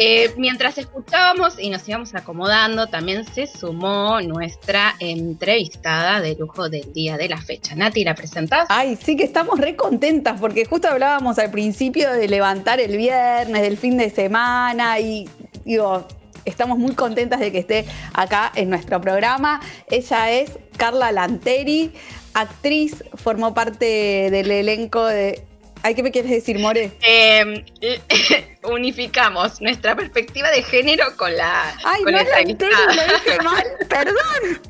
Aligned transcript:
Eh, 0.00 0.32
mientras 0.36 0.78
escuchábamos 0.78 1.58
y 1.58 1.70
nos 1.70 1.88
íbamos 1.88 2.14
acomodando, 2.14 2.86
también 2.86 3.24
se 3.24 3.48
sumó 3.48 4.20
nuestra 4.20 4.94
entrevistada 5.00 6.20
de 6.20 6.36
lujo 6.36 6.68
del 6.68 6.92
día 6.92 7.16
de 7.16 7.28
la 7.28 7.38
fecha. 7.42 7.74
Nati, 7.74 8.04
¿la 8.04 8.14
presentás? 8.14 8.66
Ay, 8.68 8.96
sí 8.96 9.16
que 9.16 9.24
estamos 9.24 9.58
re 9.58 9.74
contentas 9.74 10.40
porque 10.40 10.64
justo 10.66 10.86
hablábamos 10.86 11.40
al 11.40 11.50
principio 11.50 12.12
de 12.12 12.28
levantar 12.28 12.78
el 12.78 12.96
viernes, 12.96 13.60
del 13.60 13.76
fin 13.76 13.96
de 13.96 14.08
semana 14.10 15.00
y 15.00 15.28
digo, 15.64 16.06
estamos 16.44 16.78
muy 16.78 16.94
contentas 16.94 17.40
de 17.40 17.50
que 17.50 17.58
esté 17.58 17.84
acá 18.12 18.52
en 18.54 18.70
nuestro 18.70 19.00
programa. 19.00 19.60
Ella 19.90 20.30
es 20.30 20.60
Carla 20.76 21.10
Lanteri, 21.10 21.90
actriz, 22.34 23.02
formó 23.14 23.52
parte 23.52 24.30
del 24.30 24.48
elenco 24.52 25.04
de 25.04 25.44
Ay, 25.82 25.94
¿qué 25.94 26.02
me 26.02 26.10
quieres 26.10 26.30
decir, 26.30 26.58
More? 26.58 26.90
Em, 27.02 27.64
unificamos 28.64 29.60
nuestra 29.60 29.94
perspectiva 29.96 30.50
de 30.50 30.62
género 30.62 31.16
con 31.16 31.34
la. 31.36 31.76
Ay, 31.84 32.02
con 32.02 32.12
no 32.12 32.18
la 32.18 32.42
lo 32.42 33.14
dije 33.14 33.38
mal, 33.42 33.64
perdón. 33.88 34.60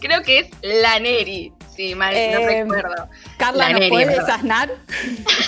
Creo 0.00 0.22
que 0.22 0.38
es 0.40 0.48
la 0.62 0.98
Neri, 0.98 1.52
sí, 1.80 1.94
mal, 1.94 2.12
no 2.14 2.18
em, 2.20 2.46
recuerdo. 2.68 3.08
Carla, 3.36 3.70
¿nos 3.70 3.88
puedes 3.88 4.08
desasnar? 4.08 4.74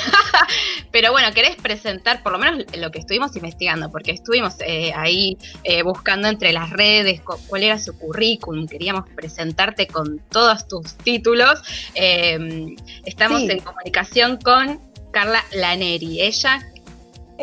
Pero 0.91 1.13
bueno, 1.13 1.33
¿querés 1.35 1.57
presentar 1.57 2.23
por 2.23 2.33
lo 2.33 2.39
menos 2.39 2.65
lo 2.77 2.91
que 2.91 3.01
estuvimos 3.01 3.35
investigando? 3.37 3.91
Porque 3.91 4.13
estuvimos 4.13 4.55
eh, 4.61 4.93
ahí 4.95 5.37
eh, 5.65 5.83
buscando 5.83 6.29
entre 6.29 6.53
las 6.53 6.71
redes 6.71 7.21
cuál 7.49 7.63
era 7.63 7.79
su 7.79 7.99
currículum, 7.99 8.67
queríamos 8.67 9.09
presentarte 9.11 9.87
con 9.87 10.21
todos 10.31 10.67
tus 10.69 10.95
títulos. 10.99 11.63
Em, 11.95 12.77
estamos 13.05 13.43
en 13.43 13.61
comunicación 13.61 14.39
con 14.39 14.81
Carla 15.13 15.45
Laneri. 15.53 16.23
Ella 16.23 16.61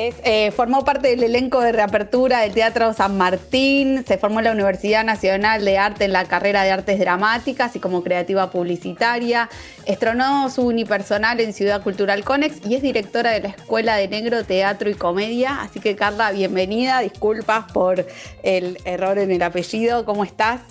eh, 0.01 0.51
formó 0.51 0.85
parte 0.85 1.09
del 1.09 1.23
elenco 1.23 1.59
de 1.59 1.73
reapertura 1.73 2.39
del 2.39 2.53
Teatro 2.53 2.93
San 2.93 3.17
Martín, 3.17 4.05
se 4.07 4.17
formó 4.17 4.39
en 4.39 4.45
la 4.45 4.53
Universidad 4.53 5.03
Nacional 5.03 5.65
de 5.65 5.77
Arte 5.77 6.05
en 6.05 6.13
la 6.13 6.23
carrera 6.23 6.63
de 6.63 6.71
Artes 6.71 6.99
Dramáticas 6.99 7.75
y 7.75 7.81
como 7.81 8.01
creativa 8.01 8.49
publicitaria. 8.49 9.49
Estronó 9.85 10.49
su 10.49 10.65
unipersonal 10.65 11.41
en 11.41 11.51
Ciudad 11.51 11.83
Cultural 11.83 12.23
Conex 12.23 12.65
y 12.65 12.75
es 12.75 12.81
directora 12.81 13.31
de 13.31 13.41
la 13.41 13.49
Escuela 13.49 13.97
de 13.97 14.07
Negro, 14.07 14.45
Teatro 14.45 14.89
y 14.89 14.93
Comedia. 14.93 15.61
Así 15.61 15.81
que 15.81 15.97
Carla, 15.97 16.31
bienvenida. 16.31 17.01
Disculpas 17.01 17.69
por 17.73 18.07
el 18.43 18.77
error 18.85 19.19
en 19.19 19.31
el 19.31 19.43
apellido. 19.43 20.05
¿Cómo 20.05 20.23
estás? 20.23 20.61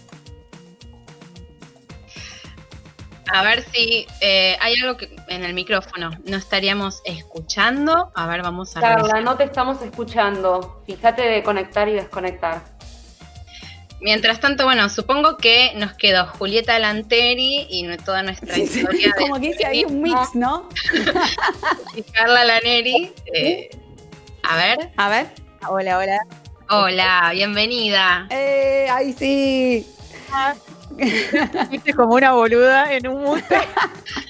A 3.32 3.42
ver 3.42 3.64
si 3.72 4.06
eh, 4.20 4.56
hay 4.60 4.74
algo 4.80 4.96
que 4.96 5.14
en 5.28 5.44
el 5.44 5.54
micrófono 5.54 6.10
no 6.24 6.36
estaríamos 6.36 7.02
escuchando. 7.04 8.10
A 8.14 8.26
ver, 8.26 8.42
vamos 8.42 8.76
a 8.76 8.80
Carla, 8.80 9.20
no 9.20 9.36
te 9.36 9.44
estamos 9.44 9.82
escuchando. 9.82 10.82
Fíjate 10.86 11.22
de 11.22 11.42
conectar 11.42 11.88
y 11.88 11.92
desconectar. 11.92 12.62
Mientras 14.00 14.38
tanto, 14.38 14.64
bueno, 14.64 14.88
supongo 14.88 15.36
que 15.38 15.72
nos 15.74 15.92
quedó 15.94 16.26
Julieta 16.26 16.78
Lanteri 16.78 17.66
y 17.68 17.96
toda 17.98 18.22
nuestra 18.22 18.56
historia. 18.56 19.12
como 19.18 19.34
que 19.34 19.48
dice 19.48 19.66
ahí 19.66 19.84
un 19.84 20.02
mix, 20.02 20.34
¿no? 20.34 20.68
y 21.96 22.02
Carla 22.02 22.44
Laneri. 22.44 23.12
Eh, 23.34 23.70
a 24.44 24.56
ver. 24.56 24.90
A 24.96 25.08
ver. 25.08 25.26
Hola, 25.68 25.98
hola. 25.98 26.18
Hola, 26.70 27.30
bienvenida. 27.32 28.26
Eh, 28.30 28.86
ahí 28.90 29.12
sí. 29.12 29.86
Viste 31.70 31.94
como 31.94 32.14
una 32.14 32.32
boluda 32.32 32.92
en 32.92 33.08
un 33.08 33.22
mute. 33.22 33.58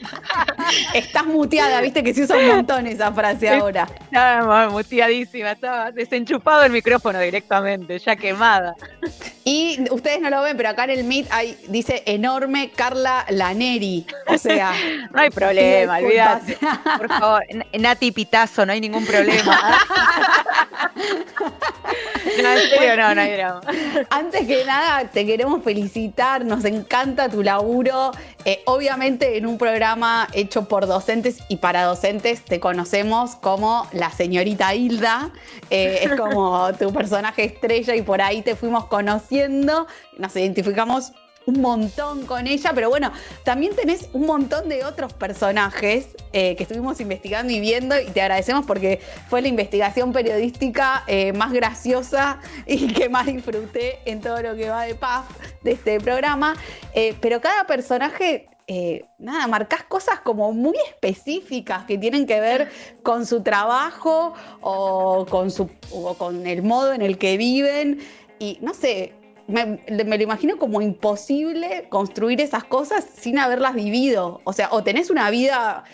Estás 0.94 1.24
muteada, 1.24 1.80
viste 1.80 2.02
que 2.02 2.12
se 2.12 2.22
usa 2.22 2.36
un 2.36 2.48
montón 2.48 2.86
esa 2.86 3.12
frase 3.12 3.48
ahora. 3.48 3.88
Estaba 4.04 4.68
muteadísima, 4.68 5.52
estaba 5.52 5.90
desenchupado 5.92 6.64
el 6.64 6.72
micrófono 6.72 7.18
directamente, 7.20 7.98
ya 7.98 8.16
quemada. 8.16 8.74
Y 9.44 9.78
ustedes 9.90 10.20
no 10.20 10.28
lo 10.30 10.42
ven, 10.42 10.56
pero 10.56 10.68
acá 10.68 10.84
en 10.84 10.90
el 10.90 11.04
Meet 11.04 11.26
hay, 11.30 11.58
dice 11.68 12.02
enorme 12.06 12.70
Carla 12.74 13.24
Laneri. 13.30 14.06
O 14.26 14.38
sea. 14.38 14.72
No 15.10 15.22
hay 15.22 15.30
problema, 15.30 15.98
olvídate. 15.98 16.58
Por 16.98 17.08
favor, 17.08 17.42
Nati 17.78 18.12
Pitazo, 18.12 18.66
no 18.66 18.72
hay 18.72 18.80
ningún 18.80 19.06
problema. 19.06 19.78
No, 22.42 22.52
en 22.52 22.68
serio, 22.68 22.96
no, 22.96 23.14
no 23.14 23.20
hay 23.20 23.32
drama. 23.32 23.60
Antes 24.10 24.46
que 24.46 24.64
nada, 24.64 25.08
te 25.08 25.26
queremos 25.26 25.62
felicitar, 25.62 26.44
nos 26.44 26.64
encanta 26.64 27.28
tu 27.28 27.42
laburo. 27.42 28.12
Eh, 28.44 28.62
obviamente, 28.66 29.36
en 29.36 29.46
un 29.46 29.58
programa 29.58 30.17
hecho 30.32 30.66
por 30.66 30.86
docentes 30.86 31.38
y 31.48 31.56
para 31.56 31.84
docentes, 31.84 32.44
te 32.44 32.58
conocemos 32.58 33.36
como 33.36 33.86
la 33.92 34.10
señorita 34.10 34.74
Hilda. 34.74 35.30
Eh, 35.70 36.00
es 36.02 36.12
como 36.18 36.72
tu 36.74 36.92
personaje 36.92 37.44
estrella 37.44 37.94
y 37.94 38.02
por 38.02 38.20
ahí 38.20 38.42
te 38.42 38.56
fuimos 38.56 38.86
conociendo. 38.86 39.86
Nos 40.16 40.34
identificamos 40.34 41.12
un 41.48 41.62
montón 41.62 42.26
con 42.26 42.46
ella, 42.46 42.72
pero 42.74 42.90
bueno, 42.90 43.10
también 43.42 43.74
tenés 43.74 44.10
un 44.12 44.26
montón 44.26 44.68
de 44.68 44.84
otros 44.84 45.14
personajes 45.14 46.08
eh, 46.34 46.54
que 46.56 46.64
estuvimos 46.64 47.00
investigando 47.00 47.50
y 47.50 47.58
viendo 47.58 47.98
y 47.98 48.04
te 48.04 48.20
agradecemos 48.20 48.66
porque 48.66 49.00
fue 49.30 49.40
la 49.40 49.48
investigación 49.48 50.12
periodística 50.12 51.04
eh, 51.06 51.32
más 51.32 51.52
graciosa 51.52 52.38
y 52.66 52.92
que 52.92 53.08
más 53.08 53.24
disfruté 53.24 53.98
en 54.04 54.20
todo 54.20 54.42
lo 54.42 54.56
que 54.56 54.68
va 54.68 54.82
de 54.82 54.94
paz 54.94 55.24
de 55.62 55.72
este 55.72 55.98
programa. 56.00 56.54
Eh, 56.92 57.16
pero 57.18 57.40
cada 57.40 57.66
personaje 57.66 58.46
nada, 59.18 59.46
marcás 59.46 59.84
cosas 59.84 60.20
como 60.20 60.52
muy 60.52 60.76
específicas 60.88 61.84
que 61.84 61.96
tienen 61.96 62.26
que 62.26 62.40
ver 62.40 62.70
con 63.02 63.24
su 63.24 63.42
trabajo 63.42 64.34
o 64.60 65.26
con, 65.28 65.50
su, 65.50 65.70
o 65.90 66.14
con 66.14 66.46
el 66.46 66.62
modo 66.62 66.92
en 66.92 67.02
el 67.02 67.16
que 67.18 67.36
viven. 67.36 67.98
Y 68.38 68.58
no 68.60 68.74
sé, 68.74 69.14
me, 69.48 69.80
lo 69.88 70.22
imagino 70.22 70.58
como 70.58 70.80
imposible 70.82 71.86
construir 71.88 72.40
esas 72.40 72.64
cosas 72.64 73.04
sin 73.18 73.38
haberlas 73.38 73.74
vivido. 73.74 74.40
O 74.44 74.52
sea, 74.52 74.68
o 74.70 74.84
tenés 74.84 75.10
una 75.10 75.30
vida 75.30 75.84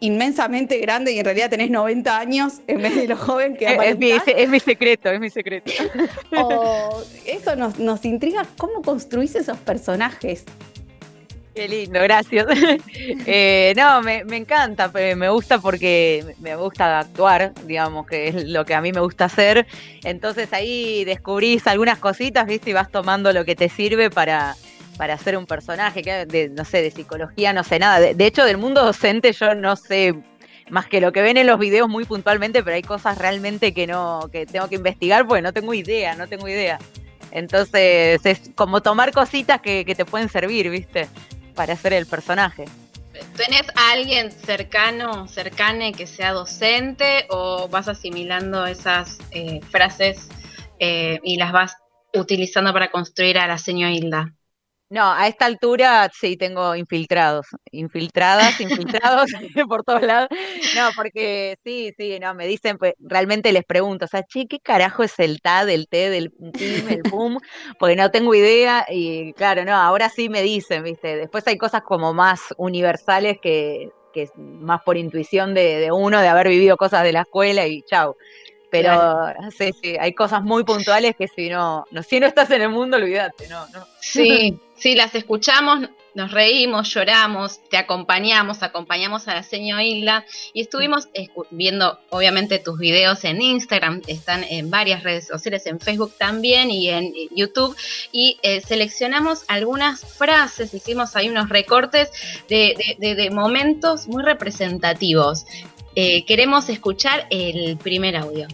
inmensamente 0.00 0.78
grande 0.80 1.12
y 1.12 1.18
en 1.20 1.24
realidad 1.24 1.48
tenés 1.48 1.70
90 1.70 2.18
años 2.18 2.60
en 2.66 2.82
vez 2.82 2.96
de 2.96 3.06
lo 3.06 3.16
joven 3.16 3.56
que 3.56 3.66
es, 3.84 3.98
mi, 3.98 4.10
es 4.10 4.48
mi 4.48 4.60
secreto, 4.60 5.08
es 5.10 5.20
mi 5.20 5.30
secreto. 5.30 5.70
O 6.36 7.02
eso 7.24 7.54
nos, 7.54 7.78
nos 7.78 8.04
intriga, 8.04 8.44
¿cómo 8.58 8.82
construís 8.82 9.36
esos 9.36 9.56
personajes? 9.58 10.44
Qué 11.54 11.68
lindo, 11.68 12.00
gracias. 12.02 12.46
Eh, 13.26 13.72
no, 13.76 14.02
me, 14.02 14.22
encanta, 14.36 14.90
me 14.92 15.28
gusta 15.28 15.58
porque 15.58 16.34
me 16.40 16.56
gusta 16.56 17.00
actuar, 17.00 17.52
digamos, 17.66 18.06
que 18.06 18.28
es 18.28 18.44
lo 18.48 18.64
que 18.64 18.74
a 18.74 18.80
mí 18.80 18.92
me 18.92 19.00
gusta 19.00 19.26
hacer. 19.26 19.66
Entonces 20.02 20.52
ahí 20.52 21.04
descubrís 21.04 21.66
algunas 21.66 21.98
cositas, 21.98 22.46
¿viste? 22.46 22.70
Y 22.70 22.72
vas 22.72 22.90
tomando 22.90 23.32
lo 23.32 23.44
que 23.44 23.54
te 23.54 23.68
sirve 23.68 24.10
para, 24.10 24.56
para 24.96 25.14
hacer 25.14 25.36
un 25.36 25.46
personaje, 25.46 26.02
que 26.02 26.50
no 26.52 26.64
sé, 26.64 26.82
de 26.82 26.90
psicología, 26.90 27.52
no 27.52 27.64
sé 27.64 27.78
nada. 27.78 28.00
De, 28.00 28.26
hecho, 28.26 28.44
del 28.44 28.58
mundo 28.58 28.84
docente 28.84 29.32
yo 29.32 29.54
no 29.54 29.76
sé 29.76 30.14
más 30.70 30.86
que 30.86 31.00
lo 31.00 31.12
que 31.12 31.22
ven 31.22 31.36
en 31.36 31.46
los 31.46 31.58
videos 31.58 31.88
muy 31.88 32.04
puntualmente, 32.04 32.62
pero 32.62 32.76
hay 32.76 32.82
cosas 32.82 33.18
realmente 33.18 33.72
que 33.72 33.86
no, 33.86 34.28
que 34.32 34.46
tengo 34.46 34.68
que 34.68 34.76
investigar 34.76 35.26
porque 35.26 35.42
no 35.42 35.52
tengo 35.52 35.72
idea, 35.74 36.14
no 36.14 36.26
tengo 36.26 36.48
idea. 36.48 36.78
Entonces 37.30 38.24
es 38.24 38.50
como 38.54 38.82
tomar 38.82 39.12
cositas 39.12 39.60
que 39.60 39.84
te 39.84 40.04
pueden 40.04 40.28
servir, 40.28 40.70
¿viste? 40.70 41.08
Para 41.54 41.74
hacer 41.74 41.92
el 41.92 42.06
personaje. 42.06 42.64
¿Tenés 43.36 43.66
a 43.76 43.92
alguien 43.92 44.32
cercano, 44.32 45.28
cercane 45.28 45.92
que 45.92 46.06
sea 46.06 46.32
docente 46.32 47.26
o 47.30 47.68
vas 47.68 47.88
asimilando 47.88 48.66
esas 48.66 49.18
eh, 49.30 49.60
frases 49.70 50.28
eh, 50.80 51.20
y 51.22 51.36
las 51.36 51.52
vas 51.52 51.76
utilizando 52.12 52.72
para 52.72 52.90
construir 52.90 53.38
a 53.38 53.46
la 53.46 53.58
señora 53.58 53.92
Hilda? 53.92 54.34
No, 54.94 55.12
a 55.12 55.26
esta 55.26 55.46
altura 55.46 56.08
sí 56.14 56.36
tengo 56.36 56.76
infiltrados, 56.76 57.48
infiltradas, 57.72 58.60
infiltrados 58.60 59.28
por 59.68 59.82
todos 59.82 60.02
lados. 60.02 60.28
No, 60.76 60.90
porque 60.94 61.58
sí, 61.64 61.92
sí, 61.98 62.20
no, 62.20 62.32
me 62.32 62.46
dicen, 62.46 62.78
pues 62.78 62.94
realmente 63.00 63.50
les 63.50 63.64
pregunto, 63.64 64.04
o 64.04 64.08
sea, 64.08 64.22
che, 64.22 64.46
¿qué 64.46 64.60
carajo 64.60 65.02
es 65.02 65.18
el 65.18 65.40
TA, 65.40 65.64
del 65.64 65.88
T, 65.88 66.10
del 66.10 66.30
PIM, 66.30 66.88
el 66.90 67.02
PUM? 67.02 67.38
Porque 67.76 67.96
no 67.96 68.12
tengo 68.12 68.36
idea 68.36 68.86
y 68.88 69.32
claro, 69.32 69.64
no, 69.64 69.74
ahora 69.74 70.08
sí 70.10 70.28
me 70.28 70.42
dicen, 70.42 70.84
¿viste? 70.84 71.16
Después 71.16 71.44
hay 71.48 71.58
cosas 71.58 71.82
como 71.82 72.14
más 72.14 72.54
universales 72.56 73.38
que, 73.42 73.90
que 74.12 74.28
más 74.36 74.80
por 74.84 74.96
intuición 74.96 75.54
de, 75.54 75.80
de 75.80 75.90
uno, 75.90 76.20
de 76.20 76.28
haber 76.28 76.46
vivido 76.46 76.76
cosas 76.76 77.02
de 77.02 77.12
la 77.12 77.22
escuela 77.22 77.66
y 77.66 77.82
chau. 77.82 78.14
Pero 78.74 79.32
sí, 79.56 79.70
sí, 79.80 79.96
hay 80.00 80.14
cosas 80.14 80.42
muy 80.42 80.64
puntuales 80.64 81.14
que 81.14 81.28
si 81.28 81.48
no, 81.48 81.84
no, 81.92 82.02
si 82.02 82.18
no 82.18 82.26
estás 82.26 82.50
en 82.50 82.62
el 82.62 82.70
mundo, 82.70 82.96
olvídate, 82.96 83.46
no, 83.46 83.68
no. 83.68 83.86
Sí, 84.00 84.58
sí, 84.76 84.96
las 84.96 85.14
escuchamos, 85.14 85.88
nos 86.14 86.32
reímos, 86.32 86.92
lloramos, 86.92 87.60
te 87.70 87.76
acompañamos, 87.76 88.64
acompañamos 88.64 89.28
a 89.28 89.34
la 89.34 89.44
señora 89.44 89.84
Isla 89.84 90.24
y 90.52 90.62
estuvimos 90.62 91.08
viendo 91.50 92.00
obviamente 92.10 92.58
tus 92.58 92.76
videos 92.76 93.22
en 93.22 93.40
Instagram, 93.42 94.02
están 94.08 94.42
en 94.42 94.70
varias 94.70 95.04
redes 95.04 95.28
sociales, 95.28 95.66
en 95.66 95.78
Facebook 95.78 96.12
también 96.18 96.72
y 96.72 96.88
en 96.88 97.12
YouTube 97.30 97.76
y 98.10 98.38
eh, 98.42 98.60
seleccionamos 98.60 99.44
algunas 99.46 100.04
frases, 100.04 100.74
hicimos 100.74 101.14
ahí 101.14 101.28
unos 101.28 101.48
recortes 101.48 102.10
de, 102.48 102.96
de 102.98 103.30
momentos 103.30 104.08
muy 104.08 104.24
representativos. 104.24 105.46
Eh, 105.96 106.24
queremos 106.24 106.68
escuchar 106.68 107.28
el 107.30 107.76
primer 107.76 108.16
audio. 108.16 108.48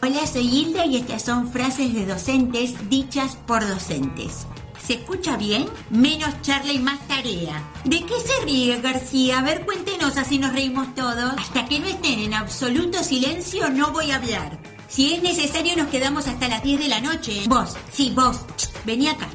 Hola, 0.00 0.24
soy 0.28 0.46
Hilda 0.46 0.86
y 0.86 0.96
estas 0.96 1.22
son 1.22 1.50
frases 1.50 1.92
de 1.92 2.06
docentes 2.06 2.88
dichas 2.88 3.36
por 3.48 3.66
docentes. 3.66 4.46
¿Se 4.86 4.94
escucha 4.94 5.36
bien? 5.36 5.66
Menos 5.90 6.40
charla 6.40 6.72
y 6.72 6.78
más 6.78 7.00
tarea. 7.08 7.68
¿De 7.84 8.06
qué 8.06 8.14
se 8.20 8.44
ríe 8.44 8.80
García? 8.80 9.40
A 9.40 9.42
ver, 9.42 9.66
cuéntenos 9.66 10.16
así 10.16 10.38
nos 10.38 10.52
reímos 10.52 10.94
todos. 10.94 11.34
Hasta 11.36 11.66
que 11.66 11.80
no 11.80 11.88
estén 11.88 12.20
en 12.20 12.34
absoluto 12.34 13.02
silencio 13.02 13.70
no 13.70 13.90
voy 13.90 14.12
a 14.12 14.16
hablar. 14.16 14.60
Si 14.86 15.14
es 15.14 15.22
necesario 15.22 15.76
nos 15.76 15.88
quedamos 15.88 16.28
hasta 16.28 16.46
las 16.46 16.62
10 16.62 16.78
de 16.78 16.88
la 16.88 17.00
noche. 17.00 17.42
Vos, 17.48 17.76
sí, 17.92 18.12
vos. 18.14 18.42
Vení 18.86 19.08
acá, 19.08 19.28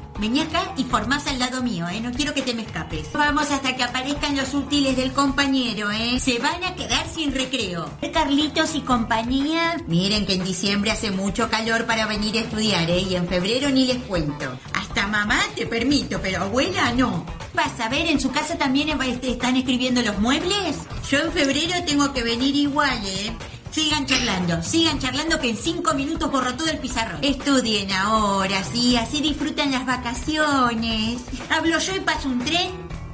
y 0.77 0.83
formás 0.85 1.27
al 1.27 1.37
lado 1.37 1.61
mío, 1.61 1.85
¿eh? 1.89 1.99
No 1.99 2.11
quiero 2.11 2.33
que 2.33 2.41
te 2.41 2.53
me 2.53 2.61
escapes. 2.61 3.11
Vamos 3.11 3.51
hasta 3.51 3.75
que 3.75 3.83
aparezcan 3.83 4.37
los 4.37 4.53
útiles 4.53 4.95
del 4.95 5.11
compañero, 5.11 5.91
¿eh? 5.91 6.17
Se 6.19 6.39
van 6.39 6.63
a 6.63 6.75
quedar 6.75 7.05
sin 7.13 7.33
recreo. 7.33 7.89
Carlitos 8.13 8.73
y 8.75 8.81
compañía. 8.81 9.83
Miren 9.87 10.25
que 10.25 10.35
en 10.35 10.45
diciembre 10.45 10.91
hace 10.91 11.11
mucho 11.11 11.49
calor 11.49 11.85
para 11.85 12.05
venir 12.05 12.37
a 12.37 12.41
estudiar, 12.41 12.89
¿eh? 12.89 13.01
Y 13.01 13.15
en 13.15 13.27
febrero 13.27 13.69
ni 13.69 13.85
les 13.85 13.97
cuento. 14.03 14.57
Hasta 14.73 15.07
mamá 15.07 15.41
te 15.55 15.65
permito, 15.65 16.19
pero 16.21 16.43
abuela 16.43 16.93
no. 16.93 17.25
Vas 17.53 17.77
a 17.81 17.89
ver, 17.89 18.07
en 18.07 18.19
su 18.19 18.31
casa 18.31 18.57
también 18.57 18.89
están 19.21 19.57
escribiendo 19.57 20.01
los 20.01 20.17
muebles. 20.19 20.77
Yo 21.09 21.19
en 21.19 21.31
febrero 21.33 21.73
tengo 21.85 22.13
que 22.13 22.23
venir 22.23 22.55
igual, 22.55 22.99
¿eh? 23.05 23.35
Sigan 23.73 24.05
charlando, 24.05 24.61
sigan 24.61 24.99
charlando 24.99 25.39
que 25.39 25.49
en 25.49 25.57
cinco 25.57 25.95
minutos 25.95 26.29
borro 26.29 26.53
todo 26.53 26.67
el 26.67 26.77
pizarrón. 26.77 27.23
Estudien 27.23 27.91
ahora, 27.91 28.63
sí, 28.63 28.95
así 28.95 29.19
disfrutan 29.19 29.71
las 29.71 29.83
vacaciones. 29.83 31.21
¿Hablo 31.49 31.79
yo 31.79 31.95
y 31.95 31.99
paso 32.01 32.29
un 32.29 32.45
tren? 32.45 32.71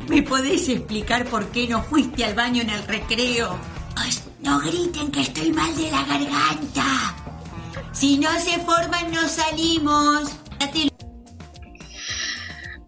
¿Me 0.10 0.22
podés 0.22 0.68
explicar 0.68 1.26
por 1.28 1.48
qué 1.52 1.66
no 1.70 1.82
fuiste 1.84 2.26
al 2.26 2.34
baño 2.36 2.62
en 2.62 2.72
el 2.72 2.84
recreo? 2.86 3.58
no 4.42 4.60
griten 4.60 5.12
que 5.12 5.22
estoy 5.22 5.52
mal 5.52 5.74
de 5.78 5.92
la 5.92 6.04
garganta. 6.04 7.16
Si 7.94 8.18
no 8.18 8.30
se 8.40 8.60
forman, 8.60 9.12
no 9.12 9.28
salimos. 9.30 10.30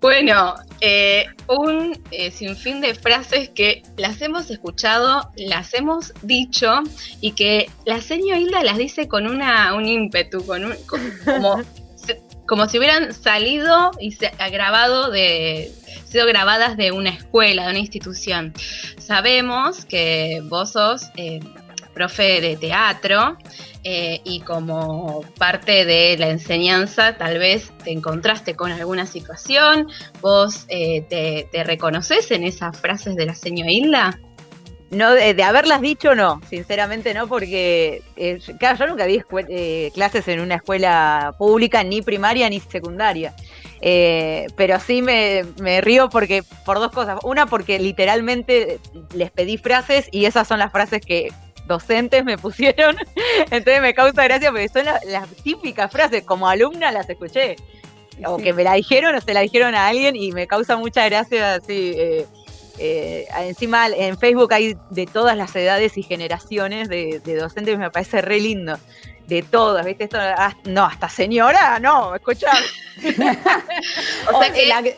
Bueno, 0.02 0.56
eh, 0.82 1.28
un 1.48 2.02
eh, 2.10 2.32
sinfín 2.32 2.82
de 2.82 2.96
frases 2.96 3.50
que 3.50 3.84
las 3.98 4.22
hemos 4.22 4.50
escuchado, 4.50 5.30
las 5.36 5.74
hemos 5.76 6.12
dicho 6.24 6.82
y 7.22 7.34
que 7.34 7.70
la 7.86 8.02
señora 8.02 8.40
Hilda 8.40 8.64
las 8.64 8.78
dice 8.78 9.08
con 9.08 9.28
una, 9.28 9.76
un 9.76 9.86
ímpetu, 9.86 10.44
con, 10.46 10.66
un, 10.66 10.74
como, 11.26 11.62
como 12.48 12.68
si 12.68 12.80
hubieran 12.80 13.14
salido 13.14 13.92
y 14.00 14.12
se, 14.14 14.32
grabado 14.52 15.12
de, 15.12 15.72
sido 16.12 16.26
grabadas 16.26 16.76
de 16.76 16.92
una 16.92 17.10
escuela, 17.10 17.66
de 17.66 17.70
una 17.70 17.80
institución. 17.80 18.54
Sabemos 18.98 19.86
que 19.86 20.42
vos 20.46 20.74
sos 20.74 21.10
eh, 21.16 21.40
profe 21.94 22.42
de 22.42 22.58
teatro 22.58 23.38
eh, 23.84 24.22
y 24.24 24.42
como 24.42 25.24
parte 25.40 25.86
de 25.86 26.16
la 26.18 26.30
enseñanza 26.30 27.18
tal 27.18 27.40
vez 27.40 27.72
te 27.84 27.92
encontraste 27.92 28.56
con 28.56 28.72
alguna 28.72 29.08
situación, 29.08 29.88
vos 30.22 30.66
eh, 30.68 31.04
te, 31.10 31.64
reconoces 31.64 32.30
en 32.30 32.44
esas 32.44 32.80
frases 32.80 33.16
de 33.16 33.26
la 33.26 33.34
señora 33.34 33.72
Hilda. 33.72 34.20
No, 34.92 35.12
de, 35.12 35.42
haberlas 35.42 35.82
dicho 35.82 36.16
no, 36.16 36.42
sinceramente 36.50 37.14
no, 37.14 37.28
porque 37.28 38.04
eh, 38.18 38.40
claro, 38.60 38.78
yo 38.78 38.88
nunca 38.88 39.06
di 39.06 39.22
clases 39.94 40.28
en 40.28 40.42
una 40.42 40.56
escuela 40.56 41.34
pública, 41.40 41.84
ni 41.84 42.02
primaria 42.02 42.50
ni 42.50 42.60
secundaria. 42.60 43.34
pero 43.80 44.80
sí 44.80 45.02
me, 45.02 45.44
me, 45.60 45.82
río 45.82 46.10
porque 46.10 46.44
por 46.66 46.78
dos 46.78 46.92
cosas. 46.92 47.20
Una, 47.24 47.48
porque 47.48 47.80
literalmente 47.80 48.80
les 49.16 49.32
pedí 49.32 49.58
frases 49.58 50.08
y 50.12 50.26
esas 50.26 50.48
son 50.48 50.60
las 50.60 50.72
frases 50.72 51.02
que 51.04 51.32
docentes 51.72 52.24
me 52.26 52.38
pusieron, 52.38 52.98
entonces 53.52 53.82
me 53.82 53.94
causa 53.94 54.24
gracia 54.24 54.52
porque 54.52 54.70
son 54.70 54.86
las, 54.86 55.30
típicas 55.44 55.92
frases, 55.92 56.24
como 56.24 56.48
alumna 56.48 56.92
las 56.92 57.10
escuché, 57.10 57.56
o 58.26 58.38
que 58.38 58.54
me 58.54 58.64
la 58.64 58.74
dijeron 58.74 59.16
o 59.16 59.22
se 59.22 59.34
la 59.34 59.40
dijeron 59.40 59.74
a 59.74 59.88
alguien 59.88 60.16
y 60.16 60.32
me 60.32 60.48
causa 60.48 60.78
mucha 60.78 61.06
gracia 61.06 61.56
así. 61.56 61.94
Eh, 61.98 62.26
eh, 62.78 63.28
encima 63.42 63.88
en 63.88 64.18
Facebook 64.18 64.54
hay 64.54 64.76
de 64.90 65.06
todas 65.06 65.38
las 65.38 65.56
edades 65.56 65.98
y 65.98 66.04
generaciones 66.04 66.90
de, 66.90 67.22
docentes, 67.40 67.78
me 67.78 67.90
parece 67.90 68.22
re 68.22 68.40
lindo. 68.40 68.78
De 69.28 69.44
todas, 69.44 69.86
¿viste? 69.86 70.06
Esto, 70.06 70.18
ah, 70.20 70.54
no, 70.66 70.84
hasta 70.84 71.08
señora, 71.08 71.80
no, 71.80 72.14
escucha. 72.16 72.52
o 74.34 74.42
sea 74.42 74.52
que 74.52 74.98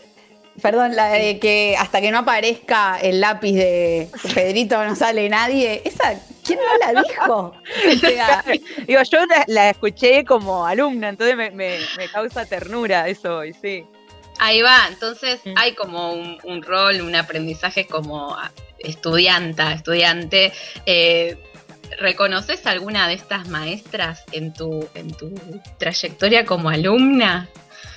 Perdón, 0.61 0.95
la 0.95 1.07
de 1.07 1.39
que 1.39 1.75
hasta 1.79 1.99
que 1.99 2.11
no 2.11 2.19
aparezca 2.19 2.99
el 3.01 3.21
lápiz 3.21 3.53
de 3.53 4.07
Pedrito 4.35 4.83
no 4.85 4.95
sale 4.95 5.27
nadie, 5.27 5.81
esa, 5.83 6.13
¿quién 6.43 6.59
no 6.59 6.77
la 6.77 7.01
dijo? 7.01 7.53
Digo, 8.87 9.01
yo 9.03 9.19
la, 9.47 9.69
escuché 9.69 10.23
como 10.25 10.65
alumna, 10.65 11.09
entonces 11.09 11.35
me, 11.53 11.77
causa 12.11 12.45
ternura 12.45 13.07
eso, 13.07 13.43
y 13.43 13.53
sí. 13.53 13.85
Ahí 14.39 14.61
va, 14.61 14.87
entonces 14.89 15.41
hay 15.55 15.73
como 15.73 16.13
un, 16.13 16.63
rol, 16.63 17.01
un 17.01 17.15
aprendizaje 17.15 17.85
como 17.87 18.35
estudianta, 18.79 19.73
estudiante. 19.73 20.51
Eh, 20.85 21.37
¿Reconoces 21.99 22.65
alguna 22.65 23.07
de 23.07 23.13
estas 23.13 23.47
maestras 23.47 24.23
en 24.31 24.53
tu, 24.53 24.89
en 24.95 25.13
tu 25.13 25.31
trayectoria 25.77 26.45
como 26.45 26.69
alumna? 26.69 27.47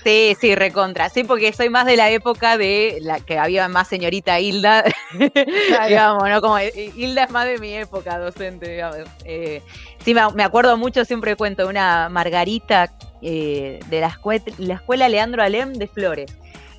Sí, 0.06 0.36
sí, 0.40 0.54
recontra. 0.54 1.08
Sí, 1.08 1.24
porque 1.24 1.52
soy 1.52 1.68
más 1.68 1.84
de 1.84 1.96
la 1.96 2.08
época 2.10 2.56
de 2.56 2.98
la 3.00 3.18
que 3.18 3.38
había 3.38 3.66
más 3.66 3.88
señorita 3.88 4.38
Hilda, 4.38 4.84
digamos, 5.88 6.28
¿no? 6.28 6.40
Como 6.40 6.58
eh, 6.58 6.92
Hilda 6.94 7.24
es 7.24 7.30
más 7.32 7.44
de 7.44 7.58
mi 7.58 7.72
época 7.74 8.16
docente, 8.16 8.70
digamos. 8.70 8.98
Eh, 9.24 9.62
sí, 10.04 10.14
me, 10.14 10.44
acuerdo 10.44 10.76
mucho, 10.76 11.04
siempre 11.04 11.34
cuento, 11.34 11.66
una 11.66 12.08
Margarita 12.08 12.92
eh, 13.20 13.80
de 13.88 14.00
la, 14.00 14.16
la 14.58 14.74
escuela 14.74 15.08
Leandro 15.08 15.42
Alem 15.42 15.72
de 15.72 15.88
Flores 15.88 16.32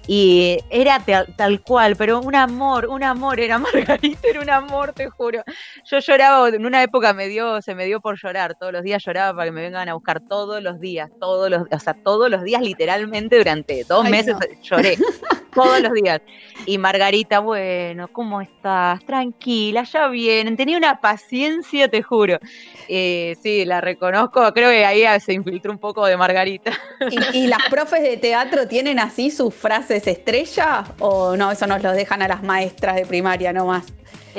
y 0.08 0.58
era 0.70 1.04
tal, 1.36 1.62
cual, 1.62 1.98
pero 1.98 2.20
un 2.22 2.34
amor, 2.34 2.88
un 2.88 3.04
amor, 3.04 3.40
era 3.40 3.58
Margarita, 3.60 4.28
era 4.28 4.42
un 4.42 4.50
amor, 4.50 4.94
te 4.94 5.10
juro. 5.10 5.44
Yo 5.84 6.00
lloraba, 6.00 6.50
en 6.50 6.66
una 6.66 6.82
época 6.82 7.14
me 7.14 7.28
dio, 7.28 7.62
se 7.62 7.76
me 7.76 7.86
dio 7.86 8.00
por 8.00 8.18
llorar, 8.18 8.56
todos 8.56 8.72
los 8.72 8.84
días 8.84 9.04
lloraba 9.04 9.34
para 9.34 9.46
que 9.46 9.52
me 9.52 9.62
vengan 9.62 9.90
a 9.90 9.94
buscar 9.94 10.22
todos 10.22 10.64
los 10.64 10.80
días, 10.80 11.10
todos 11.20 11.50
los, 11.50 11.64
o 11.70 11.80
sea, 11.80 11.94
todos 11.94 12.30
los 12.30 12.44
días 12.44 12.62
literalmente 12.62 13.38
durante 13.38 13.84
dos 13.84 14.10
meses 14.10 14.36
lloré, 14.64 14.98
todos 15.62 15.82
los 15.82 15.94
días. 15.94 16.22
Y 16.66 16.78
Margarita, 16.78 17.40
bueno, 17.40 18.08
¿cómo 18.10 18.42
estás? 18.42 19.04
Tranquila, 19.06 19.84
ya 19.84 20.08
vienen, 20.08 20.56
tenía 20.56 20.78
una 20.78 21.00
paciencia, 21.00 21.88
te 21.88 22.02
juro. 22.02 22.40
Eh, 22.88 23.36
sí, 23.42 23.66
la 23.66 23.82
reconozco, 23.82 24.54
creo 24.54 24.70
que 24.70 24.86
ahí 24.86 25.04
se 25.20 25.34
infiltró 25.34 25.72
un 25.72 25.80
poco 25.80 26.06
de 26.06 26.18
Margarita. 26.18 26.72
¿Y, 27.34 27.40
¿Y 27.40 27.48
las 27.48 27.64
profes 27.70 28.02
de 28.02 28.18
teatro 28.18 28.68
tienen 28.68 29.00
así 29.00 29.32
sus 29.32 29.54
frases 29.54 30.08
estrella 30.08 30.86
o 31.00 31.36
no, 31.36 31.52
eso 31.52 31.68
nos 31.68 31.82
lo 31.82 31.92
dejan 31.92 32.22
a 32.22 32.28
las 32.28 32.44
maestras 32.44 32.96
de 32.96 33.06
primaria 33.06 33.54
nomás? 33.54 33.86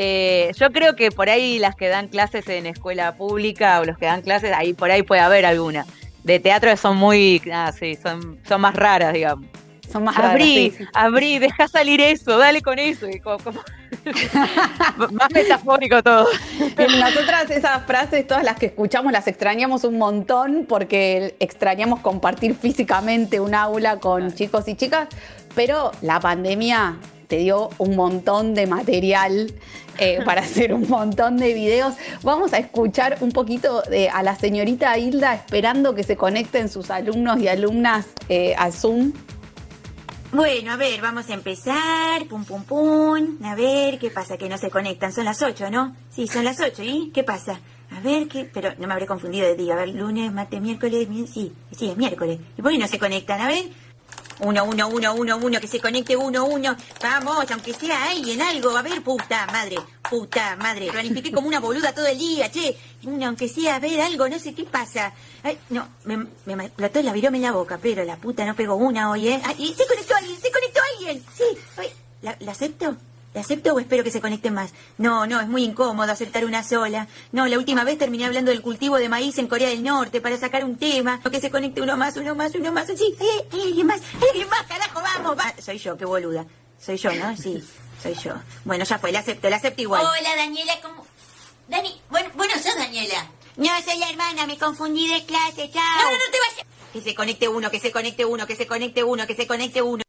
Eh, 0.01 0.53
yo 0.57 0.71
creo 0.71 0.95
que 0.95 1.11
por 1.11 1.29
ahí 1.29 1.59
las 1.59 1.75
que 1.75 1.89
dan 1.89 2.07
clases 2.07 2.49
en 2.49 2.67
escuela 2.67 3.17
pública 3.17 3.81
o 3.81 3.85
los 3.85 3.99
que 3.99 4.07
dan 4.07 4.23
clases, 4.23 4.53
ahí 4.53 4.73
por 4.73 4.93
ahí 4.93 5.03
puede 5.03 5.21
haber 5.21 5.45
alguna. 5.45 5.87
De 6.23 6.39
teatro 6.39 6.77
son 6.77 6.97
muy, 6.97 7.43
ah, 7.53 7.73
sí, 7.77 7.97
son, 7.97 8.39
son 8.47 8.61
más 8.61 8.77
raras, 8.77 9.13
digamos. 9.13 9.49
Son 9.91 10.05
más 10.05 10.17
abrí, 10.19 10.75
abrí, 10.93 11.39
deja 11.39 11.67
salir 11.69 12.01
eso, 12.01 12.37
dale 12.37 12.61
con 12.61 12.79
eso. 12.79 13.07
más 15.13 15.31
metafórico 15.33 16.03
todo. 16.03 16.27
Nosotras 16.79 17.51
esas 17.51 17.85
frases, 17.87 18.27
todas 18.27 18.45
las 18.45 18.57
que 18.57 18.67
escuchamos, 18.67 19.13
las 19.13 19.27
extrañamos 19.27 19.85
un 19.85 19.99
montón 19.99 20.67
porque 20.69 21.37
extrañamos 21.41 22.01
compartir 22.01 22.55
físicamente 22.55 23.41
un 23.41 23.55
aula 23.55 23.99
con 23.99 24.35
chicos 24.35 24.69
y 24.69 24.75
chicas, 24.75 25.09
pero 25.55 25.93
la 26.03 26.21
pandemia 26.21 26.97
te 27.29 27.37
dio 27.37 27.71
un 27.79 27.95
montón 27.95 28.55
de 28.55 28.67
material 28.67 29.53
eh, 29.99 30.21
para 30.25 30.41
hacer 30.41 30.75
un 30.75 30.89
montón 30.89 31.37
de 31.37 31.55
videos. 31.55 31.95
Vamos 32.23 32.53
a 32.53 32.59
escuchar 32.59 33.19
un 33.21 33.31
poquito 33.31 33.83
de, 33.83 34.09
a 34.09 34.23
la 34.23 34.35
señorita 34.35 34.99
Hilda 34.99 35.35
esperando 35.35 35.95
que 35.95 36.03
se 36.03 36.17
conecten 36.17 36.69
sus 36.69 36.91
alumnos 36.91 37.39
y 37.39 37.49
alumnas 37.49 38.07
eh, 38.29 38.55
a 38.59 38.73
Zoom. 38.73 39.13
Bueno, 40.31 40.73
a 40.73 40.77
ver, 40.77 41.01
vamos 41.01 41.31
a 41.31 41.35
empezar. 41.35 42.27
Pum, 42.29 42.45
pum, 42.45 42.63
pum. 42.65 43.39
A 43.45 43.55
ver, 43.55 43.99
¿qué 43.99 44.11
pasa? 44.11 44.37
Que 44.37 44.49
no 44.49 44.59
se 44.59 44.69
conectan. 44.69 45.11
Son 45.11 45.25
las 45.25 45.41
ocho, 45.41 45.71
¿no? 45.71 45.97
Sí, 46.11 46.29
son 46.29 46.45
las 46.45 46.61
ocho. 46.61 46.83
¿Y 46.83 47.11
qué 47.15 47.25
pasa? 47.25 47.59
A 47.91 48.01
ver, 48.01 48.29
¿qué? 48.29 48.45
Pero 48.45 48.75
no 48.79 48.87
me 48.87 48.93
habré 48.93 49.07
confundido 49.07 49.47
de 49.47 49.57
día. 49.57 49.73
A 49.73 49.79
ver, 49.79 49.89
lunes, 49.89 50.31
martes, 50.31 50.61
miércoles. 50.61 51.09
Sí, 51.33 51.55
sí, 51.73 51.89
es 51.89 51.97
miércoles. 51.97 52.39
¿Y 52.59 52.61
por 52.61 52.71
qué 52.71 52.79
no 52.79 52.87
se 52.87 52.99
conectan? 52.99 53.41
A 53.41 53.49
ver. 53.49 53.65
Uno, 54.41 54.65
uno, 54.65 54.89
uno, 54.89 55.15
uno, 55.15 55.37
uno, 55.37 55.61
que 55.61 55.67
se 55.67 55.81
conecte 55.81 56.17
uno, 56.17 56.45
uno. 56.45 56.77
Vamos, 57.03 57.51
aunque 57.51 57.75
sea 57.75 58.05
ahí 58.05 58.33
en 58.33 58.43
algo. 58.43 58.77
A 58.77 58.83
ver, 58.83 59.03
puta 59.03 59.47
madre, 59.47 59.77
puta 60.09 60.57
madre. 60.57 60.91
Planifiqué 60.91 61.33
como 61.33 61.49
una 61.49 61.59
boluda 61.59 61.93
todo 61.93 62.07
el 62.07 62.19
día, 62.19 62.51
che. 62.51 62.77
Uno, 63.05 63.27
aunque 63.27 63.49
sea 63.49 63.77
a 63.77 63.79
ver 63.81 64.01
algo, 64.01 64.29
no 64.29 64.39
sé 64.39 64.55
qué 64.55 64.65
pasa. 64.65 65.13
Ay, 65.43 65.59
no, 65.71 65.89
me, 66.05 66.27
me 66.47 66.67
explotó 66.67 67.03
la 67.03 67.13
virome 67.13 67.39
en 67.39 67.45
la 67.45 67.53
boca, 67.53 67.79
pero 67.83 68.05
la 68.05 68.17
puta 68.17 68.45
no 68.45 68.55
pegó 68.55 68.77
una 68.77 69.11
hoy, 69.11 69.29
¿eh? 69.29 69.43
Ay, 69.45 69.75
se 69.77 69.87
conectó 69.87 70.15
alguien, 70.17 70.41
se 70.41 70.51
conectó 70.51 70.81
alguien. 70.95 71.25
Sí, 71.37 71.45
¿la, 72.23 72.37
¿la 72.41 72.53
acepto? 72.53 72.97
¿La 73.35 73.43
acepto 73.43 73.75
o 73.75 73.79
espero 73.79 74.03
que 74.03 74.11
se 74.11 74.21
conecte 74.21 74.51
más? 74.51 74.73
No, 74.97 75.27
no, 75.27 75.41
es 75.41 75.47
muy 75.47 75.63
incómodo 75.63 76.11
aceptar 76.11 76.45
una 76.45 76.65
sola. 76.65 77.09
No, 77.31 77.47
la 77.47 77.59
última 77.59 77.85
vez 77.85 77.99
terminé 77.99 78.25
hablando 78.25 78.51
del 78.51 78.63
cultivo 78.63 78.97
de 78.97 79.09
maíz 79.09 79.39
en 79.39 79.49
Corea 79.49 79.69
del 79.69 79.83
Norte 79.83 80.21
para 80.21 80.39
sacar 80.39 80.65
un 80.65 80.77
tema. 80.77 81.21
Que 81.31 81.41
se 81.41 81.51
conecte 81.51 81.83
uno 81.83 81.97
más, 81.97 82.17
uno 82.17 82.35
más, 82.35 82.55
uno 82.55 82.73
más. 82.73 82.87
Sí, 82.87 83.15
hay, 83.21 83.29
hay 83.53 83.67
alguien 83.69 83.87
más, 83.87 84.01
hay 84.01 84.29
alguien 84.31 84.49
más, 84.49 84.63
carajo, 84.63 85.01
vamos, 85.03 85.39
va. 85.39 85.55
Soy 85.61 85.79
yo, 85.79 85.97
qué 85.97 86.07
boluda. 86.07 86.47
Soy 86.81 86.97
yo, 86.97 87.13
¿no? 87.13 87.37
Sí, 87.37 87.63
soy 88.03 88.15
yo. 88.15 88.33
Bueno, 88.65 88.85
ya 88.85 88.99
fue, 88.99 89.13
la 89.13 89.19
acepto, 89.19 89.51
la 89.51 89.57
acepto 89.57 89.83
igual. 89.83 90.05
Hola, 90.05 90.37
Daniela, 90.37 90.81
¿cómo...? 90.81 91.07
Dani, 91.69 92.01
bueno, 92.09 92.31
bueno, 92.35 92.55
sos 92.55 92.75
Daniela. 92.77 93.31
No, 93.57 93.69
soy 93.85 93.99
la 93.99 94.09
hermana, 94.09 94.47
me 94.47 94.57
confundí 94.57 95.07
de 95.07 95.25
clase, 95.27 95.71
chao. 95.71 95.83
No, 95.99 96.05
no, 96.05 96.17
no 96.17 96.31
te 96.33 96.39
vayas. 96.49 96.67
Que 96.93 97.03
se 97.03 97.15
conecte 97.15 97.47
uno, 97.49 97.71
que 97.71 97.79
se 97.79 97.93
conecte 97.93 98.25
uno, 98.25 98.47
que 98.47 98.57
se 98.57 98.67
conecte 98.67 99.05
uno, 99.05 99.27
que 99.27 99.35
se 99.35 99.47
conecte 99.47 99.83
uno. 99.83 100.03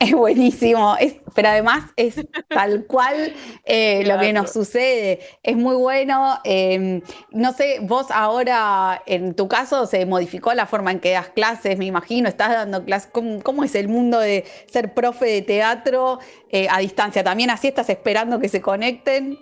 Es 0.00 0.12
buenísimo, 0.12 0.96
es, 1.00 1.16
pero 1.34 1.48
además 1.48 1.90
es 1.96 2.24
tal 2.52 2.86
cual 2.86 3.34
eh, 3.64 4.04
lo 4.06 4.18
que 4.18 4.32
nos 4.32 4.52
sucede. 4.52 5.20
Es 5.42 5.56
muy 5.56 5.74
bueno. 5.74 6.38
eh, 6.44 7.02
no 7.32 7.52
sé, 7.52 7.78
vos 7.82 8.06
ahora, 8.10 9.02
en 9.06 9.34
tu 9.34 9.48
caso, 9.48 9.86
se 9.86 10.06
modificó 10.06 10.54
la 10.54 10.66
forma 10.66 10.92
en 10.92 11.00
que 11.00 11.10
das 11.12 11.28
clases, 11.30 11.76
me 11.78 11.86
imagino, 11.86 12.28
estás 12.28 12.50
dando 12.50 12.84
clases. 12.84 13.10
¿Cómo, 13.12 13.42
cómo 13.42 13.64
es 13.64 13.74
el 13.74 13.88
mundo 13.88 14.20
de 14.20 14.44
ser 14.70 14.94
profe 14.94 15.26
de 15.26 15.42
teatro 15.42 16.20
eh, 16.50 16.68
a 16.70 16.78
distancia? 16.78 17.24
¿También 17.24 17.50
así 17.50 17.68
estás 17.68 17.88
esperando 17.90 18.38
que 18.38 18.48
se 18.48 18.60
conecten? 18.62 19.38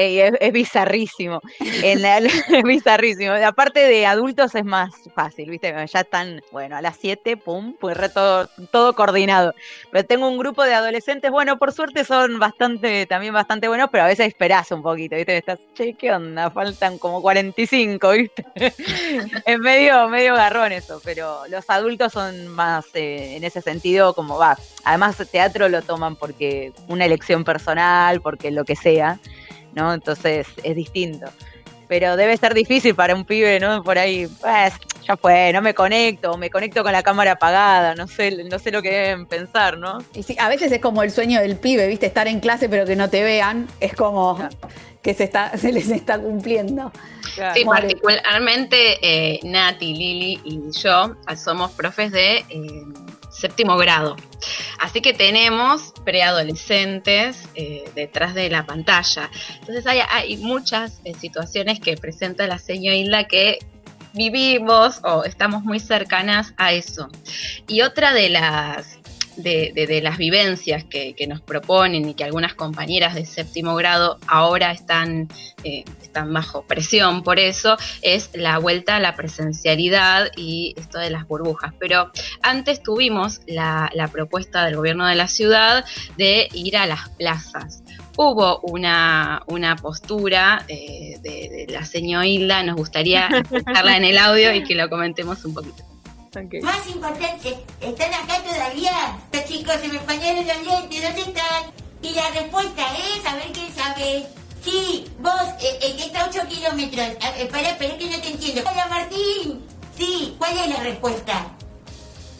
Es, 0.00 0.52
bizarrísimo. 0.52 1.40
Es 1.60 2.62
bizarrísimo. 2.64 3.32
Aparte 3.32 3.80
de 3.80 4.06
adultos 4.06 4.54
es 4.54 4.64
más 4.64 4.90
fácil, 5.14 5.50
¿viste? 5.50 5.74
Ya 5.86 6.00
están, 6.00 6.42
bueno, 6.52 6.76
a 6.76 6.82
las 6.82 6.96
7, 6.96 7.36
pum, 7.36 7.74
pues 7.78 7.96
todo, 8.12 8.48
todo 8.70 8.94
coordinado. 8.94 9.54
Pero 9.90 10.04
tengo 10.04 10.28
un 10.28 10.38
grupo 10.38 10.64
de 10.64 10.74
adolescentes, 10.74 11.30
bueno, 11.30 11.58
por 11.58 11.72
suerte 11.72 12.04
son 12.04 12.38
bastante, 12.38 13.06
también 13.06 13.32
bastante 13.32 13.68
buenos, 13.68 13.88
pero 13.90 14.04
a 14.04 14.06
veces 14.06 14.28
esperás 14.28 14.70
un 14.70 14.82
poquito, 14.82 15.16
¿viste? 15.16 15.36
Estás, 15.36 15.58
che, 15.74 15.94
¿qué 15.94 16.12
onda? 16.12 16.50
Faltan 16.50 16.98
como 16.98 17.22
45, 17.22 18.10
¿viste? 18.10 18.44
es 19.46 19.58
medio, 19.58 20.08
medio 20.08 20.34
garrón 20.34 20.72
eso, 20.72 21.00
pero 21.04 21.46
los 21.48 21.68
adultos 21.68 22.12
son 22.12 22.48
más 22.48 22.86
eh, 22.94 23.36
en 23.36 23.44
ese 23.44 23.60
sentido 23.60 24.14
como 24.14 24.38
va. 24.38 24.58
Además, 24.84 25.16
teatro 25.30 25.68
lo 25.68 25.82
toman 25.82 26.16
porque 26.16 26.72
una 26.88 27.04
elección 27.04 27.44
personal, 27.44 28.20
porque 28.20 28.50
lo 28.50 28.64
que 28.64 28.76
sea. 28.76 29.18
¿No? 29.74 29.92
Entonces 29.94 30.46
es 30.62 30.76
distinto. 30.76 31.26
Pero 31.88 32.16
debe 32.16 32.36
ser 32.36 32.54
difícil 32.54 32.94
para 32.94 33.14
un 33.16 33.24
pibe, 33.24 33.58
¿no? 33.58 33.82
Por 33.82 33.98
ahí, 33.98 34.28
pues, 34.40 34.74
ya 35.06 35.16
fue, 35.16 35.52
no 35.52 35.60
me 35.60 35.74
conecto, 35.74 36.30
o 36.32 36.36
me 36.36 36.48
conecto 36.48 36.84
con 36.84 36.92
la 36.92 37.02
cámara 37.02 37.32
apagada, 37.32 37.96
no 37.96 38.06
sé, 38.06 38.44
no 38.44 38.60
sé 38.60 38.70
lo 38.70 38.80
que 38.80 38.90
deben 38.90 39.26
pensar, 39.26 39.76
¿no? 39.76 39.98
Y 40.14 40.22
sí, 40.22 40.36
a 40.38 40.48
veces 40.48 40.70
es 40.70 40.80
como 40.80 41.02
el 41.02 41.10
sueño 41.10 41.40
del 41.40 41.56
pibe, 41.56 41.88
¿viste? 41.88 42.06
Estar 42.06 42.28
en 42.28 42.38
clase 42.38 42.68
pero 42.68 42.86
que 42.86 42.94
no 42.94 43.10
te 43.10 43.24
vean, 43.24 43.66
es 43.80 43.92
como 43.94 44.36
Claro. 44.36 44.56
que 45.02 45.14
se, 45.14 45.24
está, 45.24 45.50
se 45.58 45.72
les 45.72 45.90
está 45.90 46.16
cumpliendo. 46.20 46.92
Claro. 47.34 47.54
Sí, 47.56 47.64
More. 47.64 47.80
particularmente 47.80 48.98
eh, 49.02 49.40
Nati, 49.42 49.92
Lili 49.92 50.40
y 50.44 50.60
yo 50.78 51.16
somos 51.36 51.72
profes 51.72 52.12
de 52.12 52.36
eh, 52.50 52.84
séptimo 53.30 53.76
grado. 53.76 54.16
Así 54.78 55.00
que 55.00 55.12
tenemos 55.12 55.92
preadolescentes 56.04 57.48
eh, 57.54 57.84
detrás 57.94 58.34
de 58.34 58.50
la 58.50 58.66
pantalla. 58.66 59.30
Entonces 59.60 59.86
hay, 59.86 60.00
hay 60.10 60.36
muchas 60.38 61.00
eh, 61.04 61.14
situaciones 61.14 61.80
que 61.80 61.96
presenta 61.96 62.46
la 62.46 62.58
señora 62.58 62.96
Hilda 62.96 63.24
que 63.24 63.58
vivimos 64.12 65.00
o 65.04 65.24
estamos 65.24 65.62
muy 65.62 65.80
cercanas 65.80 66.54
a 66.56 66.72
eso. 66.72 67.08
Y 67.68 67.82
otra 67.82 68.12
de 68.12 68.30
las 68.30 68.99
de, 69.42 69.72
de- 69.74 69.86
de 69.86 70.00
las 70.02 70.18
vivencias 70.18 70.84
que, 70.84 71.14
que 71.14 71.26
nos 71.26 71.40
proponen 71.40 72.08
y 72.08 72.14
que 72.14 72.24
algunas 72.24 72.54
compañeras 72.54 73.14
de 73.14 73.24
séptimo 73.26 73.74
grado 73.74 74.18
ahora 74.26 74.72
están, 74.72 75.28
eh, 75.64 75.84
están 76.02 76.32
bajo 76.32 76.62
presión 76.62 77.22
por 77.22 77.38
eso, 77.38 77.76
es 78.02 78.30
la 78.34 78.58
vuelta 78.58 78.96
a 78.96 79.00
la 79.00 79.14
presencialidad 79.16 80.28
y 80.36 80.74
esto 80.76 80.98
de 80.98 81.10
las 81.10 81.26
burbujas. 81.26 81.74
Pero 81.78 82.10
antes 82.42 82.82
tuvimos 82.82 83.40
la, 83.46 83.90
la 83.94 84.08
propuesta 84.08 84.64
del 84.64 84.76
gobierno 84.76 85.06
de 85.06 85.14
la 85.14 85.28
ciudad 85.28 85.84
de 86.16 86.48
ir 86.52 86.76
a 86.76 86.86
las 86.86 87.08
plazas. 87.10 87.82
Hubo 88.16 88.60
una, 88.60 89.42
una 89.46 89.76
postura 89.76 90.64
eh, 90.68 91.14
de, 91.22 91.30
de 91.48 91.66
la 91.72 91.84
señora 91.84 92.26
Hilda, 92.26 92.62
nos 92.62 92.76
gustaría 92.76 93.26
escucharla 93.28 93.96
en 93.96 94.04
el 94.04 94.18
audio 94.18 94.52
y 94.54 94.62
que 94.64 94.74
lo 94.74 94.88
comentemos 94.90 95.44
un 95.44 95.54
poquito. 95.54 95.84
Más 96.32 96.86
importante, 96.86 97.58
¿están 97.80 98.14
acá 98.14 98.40
todavía? 98.44 99.18
Los 99.32 99.44
chicos 99.46 99.74
se 99.80 99.88
me 99.88 99.96
empañaron 99.96 100.46
los 100.46 100.64
lentes, 100.64 101.02
¿dónde 101.02 101.22
están? 101.22 101.72
Y 102.02 102.10
la 102.10 102.30
respuesta 102.30 102.82
es, 102.96 103.26
a 103.26 103.34
ver 103.34 103.50
quién 103.52 103.74
sabe. 103.74 104.26
Sí, 104.64 105.06
vos, 105.18 105.32
eh, 105.60 105.96
que 105.96 106.04
está 106.04 106.20
a 106.20 106.28
8 106.28 106.42
kilómetros. 106.48 107.16
A 107.20 107.30
ver, 107.32 107.40
Espera, 107.46 107.70
espera 107.70 107.98
que 107.98 108.10
no 108.10 108.20
te 108.20 108.30
entiendo. 108.30 108.62
Hola, 108.70 108.86
Martín. 108.86 109.66
Sí, 109.98 110.36
¿cuál 110.38 110.56
es 110.56 110.68
la 110.68 110.76
respuesta? 110.76 111.46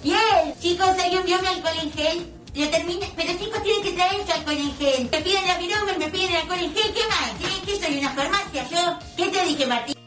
Bien, 0.05 0.55
chicos, 0.61 0.91
¿alguien 0.91 1.25
vio 1.25 1.43
mi 1.43 1.49
alcohol 1.49 1.79
en 1.83 1.93
gel? 1.93 2.33
Lo 2.55 2.69
termina, 2.69 3.07
pero 3.17 3.33
chicos 3.41 3.61
tienen 3.65 3.83
que 3.83 3.93
traer 3.93 4.25
su 4.25 4.33
alcohol 4.33 4.57
en 4.57 4.77
gel. 4.77 5.09
Me 5.11 5.19
piden 5.19 5.47
la 5.49 5.59
nombre, 5.59 5.99
me 5.99 6.09
piden 6.11 6.31
el 6.31 6.37
alcohol 6.37 6.61
en 6.61 6.75
gel, 6.75 6.95
¿qué 6.95 7.09
más? 7.09 7.33
¿Qué, 7.41 7.73
qué 7.73 7.85
soy, 7.85 7.99
una 7.99 8.11
farmacia 8.11 8.69
yo? 8.71 8.99
¿Qué 9.17 9.27
te 9.31 9.45
dije, 9.47 9.67
Martín? 9.67 10.00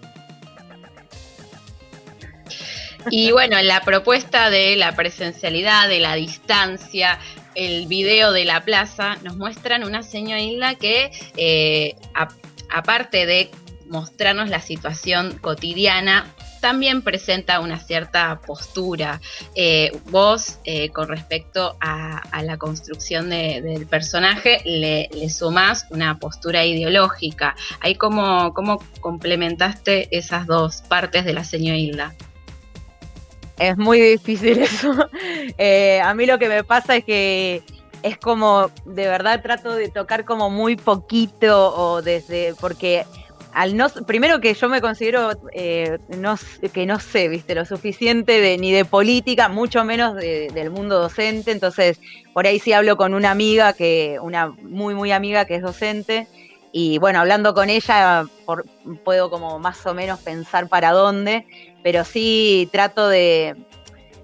Y 3.10 3.32
bueno, 3.32 3.62
la 3.62 3.82
propuesta 3.82 4.50
de 4.50 4.76
la 4.76 4.96
presencialidad, 4.96 5.88
de 5.88 6.00
la 6.00 6.16
distancia, 6.16 7.20
el 7.56 7.88
video 7.88 8.32
de 8.32 8.46
la 8.46 8.64
plaza, 8.64 9.18
nos 9.24 9.38
muestran 9.38 9.84
una 9.84 10.04
señora 10.04 10.42
Hilda 10.42 10.76
que, 10.76 11.12
eh, 11.38 11.96
aparte 12.70 13.26
de 13.26 13.52
mostrarnos 13.88 14.50
la 14.50 14.60
situación 14.60 15.38
cotidiana, 15.40 16.34
también 16.62 17.02
presenta 17.02 17.60
una 17.60 17.78
cierta 17.78 18.40
postura. 18.40 19.20
Eh, 19.54 19.92
vos, 20.06 20.60
eh, 20.64 20.90
con 20.90 21.10
respecto 21.10 21.76
a, 21.82 22.20
a 22.32 22.42
la 22.42 22.58
construcción 22.58 23.30
de- 23.30 23.62
del 23.62 23.86
personaje, 23.86 24.62
le, 24.64 25.10
le 25.14 25.30
sumás 25.30 25.86
una 25.90 26.18
postura 26.20 26.66
ideológica. 26.66 27.56
Ahí 27.82 27.96
cómo, 27.96 28.54
cómo 28.54 28.82
complementaste 29.02 30.08
esas 30.18 30.48
dos 30.48 30.82
partes 30.88 31.26
de 31.26 31.34
la 31.34 31.44
señora 31.44 31.78
Hilda. 31.78 32.16
Es 33.60 33.78
muy 33.78 34.00
difícil 34.00 34.58
eso. 34.62 35.10
Eh, 35.58 36.02
a 36.02 36.14
mí 36.14 36.26
lo 36.26 36.40
que 36.40 36.50
me 36.50 36.64
pasa 36.64 36.96
es 36.96 37.06
que 37.06 37.62
es 38.02 38.18
como, 38.18 38.70
de 38.86 39.08
verdad 39.08 39.42
trato 39.42 39.74
de 39.74 39.90
tocar 39.90 40.26
como 40.26 40.50
muy 40.50 40.76
poquito 40.76 41.74
o 41.76 42.02
desde, 42.02 42.54
porque 42.60 43.06
al 43.54 43.78
no, 43.78 43.88
primero 44.08 44.42
que 44.42 44.54
yo 44.56 44.68
me 44.68 44.82
considero 44.82 45.32
eh, 45.54 46.00
no, 46.18 46.36
que 46.74 46.86
no 46.86 47.00
sé, 47.00 47.30
viste, 47.30 47.56
lo 47.56 47.66
suficiente 47.66 48.42
de, 48.42 48.58
ni 48.58 48.72
de 48.72 48.84
política, 48.84 49.48
mucho 49.48 49.86
menos 49.86 50.16
de- 50.16 50.50
del 50.54 50.70
mundo 50.72 51.00
docente, 51.00 51.52
entonces 51.52 52.00
por 52.34 52.48
ahí 52.48 52.60
sí 52.60 52.74
hablo 52.74 52.98
con 52.98 53.14
una 53.14 53.32
amiga 53.32 53.72
que, 53.74 54.18
una 54.22 54.48
muy, 54.50 54.96
muy 54.96 55.12
amiga 55.12 55.46
que 55.46 55.56
es 55.56 55.62
docente, 55.62 56.28
y 56.72 56.98
bueno, 56.98 57.20
hablando 57.20 57.54
con 57.54 57.70
ella 57.70 58.26
por- 58.46 58.66
puedo 59.06 59.30
como 59.30 59.60
más 59.60 59.86
o 59.86 59.94
menos 59.94 60.20
pensar 60.20 60.68
para 60.68 60.92
dónde, 60.92 61.46
pero 61.84 62.06
sí 62.06 62.68
trato 62.72 63.08
de, 63.10 63.56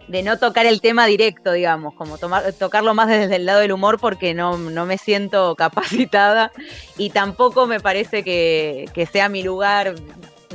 de 0.08 0.24
no 0.24 0.39
tocar 0.39 0.66
el 0.66 0.82
tema 0.82 1.06
directo, 1.06 1.51
digamos, 1.51 1.94
como 1.94 2.18
tomar, 2.18 2.51
tocarlo 2.54 2.94
más 2.94 3.08
desde 3.10 3.36
el 3.36 3.46
lado 3.46 3.60
del 3.60 3.72
humor 3.74 4.00
porque 4.00 4.34
no, 4.34 4.58
no 4.58 4.86
me 4.86 4.98
siento 4.98 5.56
capacitada 5.56 6.51
y 6.98 7.10
tampoco 7.12 7.68
me 7.68 7.80
parece 7.80 8.24
que, 8.24 8.86
que 8.94 9.06
sea 9.06 9.30
mi 9.30 9.44
lugar 9.44 9.96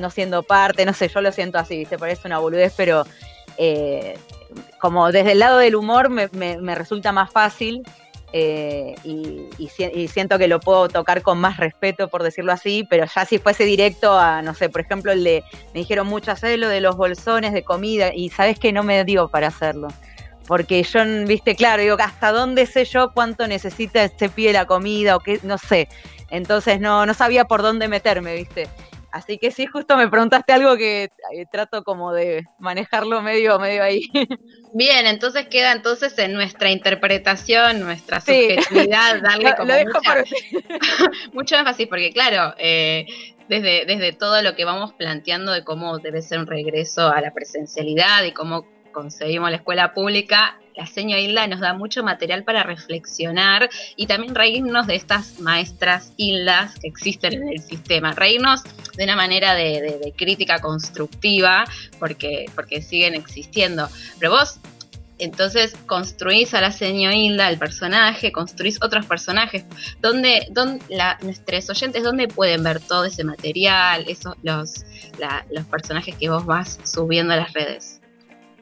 no 0.00 0.10
siendo 0.10 0.42
parte, 0.42 0.84
no 0.84 0.92
sé, 0.92 1.08
yo 1.08 1.20
lo 1.20 1.30
siento 1.30 1.56
así, 1.58 1.76
¿viste? 1.78 1.98
Parece 1.98 2.26
una 2.26 2.38
boludez, 2.40 2.72
pero 2.76 3.04
eh, 3.58 4.18
como 4.80 5.12
desde 5.12 5.32
el 5.32 5.38
lado 5.38 5.58
del 5.58 5.76
humor 5.76 6.08
me, 6.10 6.28
me- 6.32 6.56
me 6.58 6.74
resulta 6.74 7.12
más 7.12 7.30
fácil 7.30 7.82
eh, 8.36 8.96
y, 9.04 9.46
y 9.58 9.68
si- 9.68 9.84
y 9.94 10.08
siento 10.08 10.38
que 10.38 10.48
lo 10.48 10.58
puedo 10.58 10.88
tocar 10.88 11.22
con 11.22 11.38
más 11.38 11.56
respeto, 11.56 12.08
por 12.08 12.24
decirlo 12.24 12.50
así, 12.50 12.84
pero 12.90 13.04
ya 13.06 13.24
si 13.24 13.38
fuese 13.38 13.62
directo 13.64 14.18
a, 14.18 14.42
no 14.42 14.54
sé, 14.54 14.68
por 14.68 14.80
ejemplo, 14.80 15.12
el 15.12 15.22
de, 15.22 15.44
me 15.72 15.78
dijeron 15.80 16.08
mucho 16.08 16.32
hacer 16.32 16.58
lo 16.58 16.68
de 16.68 16.80
los 16.80 16.96
bolsones 16.96 17.52
de 17.52 17.62
comida 17.62 18.12
y 18.12 18.30
sabes 18.30 18.58
que 18.58 18.72
no 18.72 18.82
me 18.82 19.04
dio 19.04 19.28
para 19.28 19.46
hacerlo. 19.46 19.86
Porque 20.48 20.82
yo, 20.82 20.98
viste, 21.28 21.54
claro, 21.54 21.80
digo, 21.82 21.96
¿hasta 22.00 22.32
dónde 22.32 22.66
sé 22.66 22.84
yo 22.86 23.12
cuánto 23.14 23.46
necesita 23.46 24.02
este 24.02 24.28
pie 24.28 24.52
la 24.52 24.66
comida 24.66 25.14
o 25.14 25.20
qué? 25.20 25.38
No 25.44 25.56
sé. 25.56 25.88
Entonces 26.28 26.80
no, 26.80 27.06
no 27.06 27.14
sabía 27.14 27.44
por 27.44 27.62
dónde 27.62 27.86
meterme, 27.86 28.34
viste. 28.34 28.66
Así 29.14 29.38
que 29.38 29.52
sí, 29.52 29.66
justo 29.66 29.96
me 29.96 30.08
preguntaste 30.08 30.52
algo 30.52 30.76
que 30.76 31.04
eh, 31.04 31.46
trato 31.52 31.84
como 31.84 32.12
de 32.12 32.42
manejarlo 32.58 33.22
medio, 33.22 33.60
medio 33.60 33.84
ahí. 33.84 34.00
Bien, 34.72 35.06
entonces 35.06 35.46
queda 35.46 35.70
entonces 35.70 36.18
en 36.18 36.32
nuestra 36.32 36.68
interpretación, 36.72 37.78
nuestra 37.78 38.20
Sí. 38.20 38.48
subjetividad, 38.56 39.22
darle 39.22 39.50
Lo, 39.50 39.56
como 39.56 39.68
lo 39.68 39.74
dejo 39.76 39.98
mucha- 39.98 40.24
mucho 41.32 41.56
énfasis, 41.56 41.86
porque 41.86 42.12
claro, 42.12 42.54
eh, 42.58 43.06
desde, 43.48 43.84
desde 43.86 44.12
todo 44.14 44.42
lo 44.42 44.56
que 44.56 44.64
vamos 44.64 44.94
planteando 44.94 45.52
de 45.52 45.62
cómo 45.62 46.00
debe 46.00 46.20
ser 46.20 46.40
un 46.40 46.48
regreso 46.48 47.06
a 47.08 47.20
la 47.20 47.32
presencialidad 47.32 48.24
y 48.24 48.32
cómo 48.32 48.66
concebimos 48.92 49.48
la 49.50 49.58
escuela 49.58 49.94
pública, 49.94 50.58
la 50.76 50.86
seño 50.86 51.16
Hilda 51.16 51.46
nos 51.46 51.60
da 51.60 51.74
mucho 51.74 52.02
material 52.02 52.44
para 52.44 52.62
reflexionar 52.62 53.68
y 53.96 54.06
también 54.06 54.34
reírnos 54.34 54.86
de 54.86 54.96
estas 54.96 55.40
maestras 55.40 56.12
Hildas 56.16 56.78
que 56.80 56.88
existen 56.88 57.34
en 57.34 57.48
el 57.48 57.60
sistema. 57.60 58.12
Reírnos 58.12 58.62
de 58.96 59.04
una 59.04 59.16
manera 59.16 59.54
de, 59.54 60.12
crítica 60.16 60.60
constructiva 60.60 61.64
porque, 61.98 62.46
porque 62.54 62.82
siguen 62.82 63.14
existiendo. 63.14 63.88
Pero 64.18 64.32
vos 64.32 64.58
entonces 65.18 65.76
construís 65.86 66.54
a 66.54 66.60
la 66.60 66.72
señora 66.72 67.14
Hilda, 67.14 67.48
el 67.48 67.58
personaje, 67.58 68.32
construís 68.32 68.78
otros 68.82 69.06
personajes. 69.06 69.64
¿Dónde, 70.00 70.48
dónde 70.50 70.84
nuestros 71.22 71.70
oyentes, 71.70 72.02
dónde 72.02 72.28
pueden 72.28 72.64
ver 72.64 72.80
todo 72.80 73.04
ese 73.04 73.22
material, 73.22 74.04
esos, 74.08 74.34
los, 74.42 74.84
los 75.50 75.64
personajes 75.66 76.16
que 76.16 76.28
vos 76.28 76.44
vas 76.44 76.80
subiendo 76.84 77.32
a 77.32 77.36
las 77.36 77.52
redes? 77.52 77.93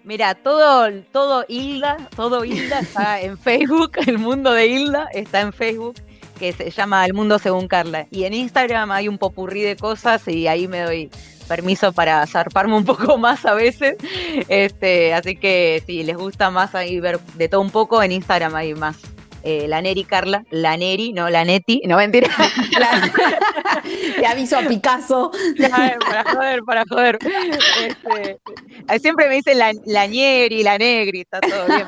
Mira, 0.04 0.34
todo, 0.34 0.90
todo 1.12 1.44
Hilda, 1.48 2.08
todo 2.16 2.44
Hilda 2.44 2.80
está 2.80 3.20
en 3.20 3.38
Facebook, 3.38 3.92
el 4.06 4.18
mundo 4.18 4.52
de 4.52 4.66
Hilda 4.66 5.08
está 5.12 5.40
en 5.40 5.52
Facebook, 5.52 5.94
que 6.38 6.52
se 6.52 6.70
llama 6.70 7.04
El 7.06 7.14
Mundo 7.14 7.38
Según 7.38 7.68
Carla. 7.68 8.08
Y 8.10 8.24
en 8.24 8.34
Instagram 8.34 8.90
hay 8.90 9.06
un 9.06 9.18
popurrí 9.18 9.62
de 9.62 9.76
cosas 9.76 10.26
y 10.26 10.48
ahí 10.48 10.66
me 10.66 10.80
doy 10.80 11.10
permiso 11.46 11.92
para 11.92 12.26
zarparme 12.26 12.74
un 12.76 12.84
poco 12.84 13.16
más 13.16 13.44
a 13.46 13.54
veces. 13.54 13.96
Este, 14.48 15.14
así 15.14 15.36
que 15.36 15.82
si 15.86 16.02
les 16.02 16.16
gusta 16.16 16.50
más 16.50 16.74
ahí 16.74 16.98
ver 16.98 17.20
de 17.20 17.48
todo 17.48 17.60
un 17.60 17.70
poco, 17.70 18.02
en 18.02 18.10
Instagram 18.12 18.54
hay 18.56 18.74
más. 18.74 18.96
Eh, 19.44 19.66
la 19.66 19.82
Neri 19.82 20.04
Carla, 20.04 20.44
la 20.50 20.76
Neri, 20.76 21.12
no 21.12 21.28
la 21.28 21.44
Neti, 21.44 21.82
no 21.86 21.96
mentira. 21.96 22.28
Le 24.18 24.26
aviso 24.26 24.56
a 24.56 24.62
Picasso. 24.62 25.32
para 25.58 26.24
joder, 26.24 26.62
para 26.62 26.84
joder. 26.88 27.18
Este, 27.80 28.38
siempre 29.00 29.28
me 29.28 29.36
dicen 29.36 29.58
la, 29.58 29.72
la 29.84 30.06
Neri, 30.06 30.62
la 30.62 30.78
Negri, 30.78 31.22
está 31.22 31.40
todo 31.40 31.66
bien. 31.66 31.86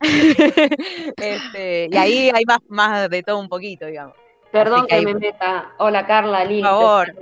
este, 1.16 1.88
y 1.92 1.96
ahí 1.96 2.30
hay 2.34 2.44
más, 2.46 2.60
más 2.68 3.10
de 3.10 3.22
todo 3.22 3.38
un 3.38 3.48
poquito, 3.48 3.84
digamos. 3.86 4.16
Perdón 4.50 4.86
que, 4.86 5.02
me 5.02 5.14
meta. 5.14 5.72
Hola 5.78 6.06
Carla, 6.06 6.44
Lili. 6.44 6.62
Por 6.62 6.70
favor. 6.70 7.14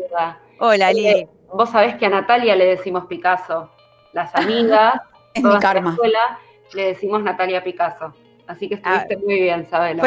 Hola, 0.59 0.93
Lili. 0.93 1.27
vos 1.53 1.71
sabés 1.71 1.97
que 1.97 2.07
a 2.07 2.11
Natalia 2.11 2.55
le 2.55 2.67
decimos 2.67 3.07
Picasso. 3.07 3.71
Las 4.13 4.33
amigas, 4.37 5.01
en 5.35 5.49
mi 5.49 5.59
karma. 5.59 5.89
La 5.89 5.95
escuela, 5.95 6.39
le 6.75 6.85
decimos 6.85 7.23
Natalia 7.23 7.65
Picasso. 7.65 8.15
Así 8.47 8.69
que 8.69 8.75
estuviste 8.75 9.15
ah, 9.15 9.19
muy 9.25 9.41
bien, 9.41 9.67
Sabela. 9.71 10.05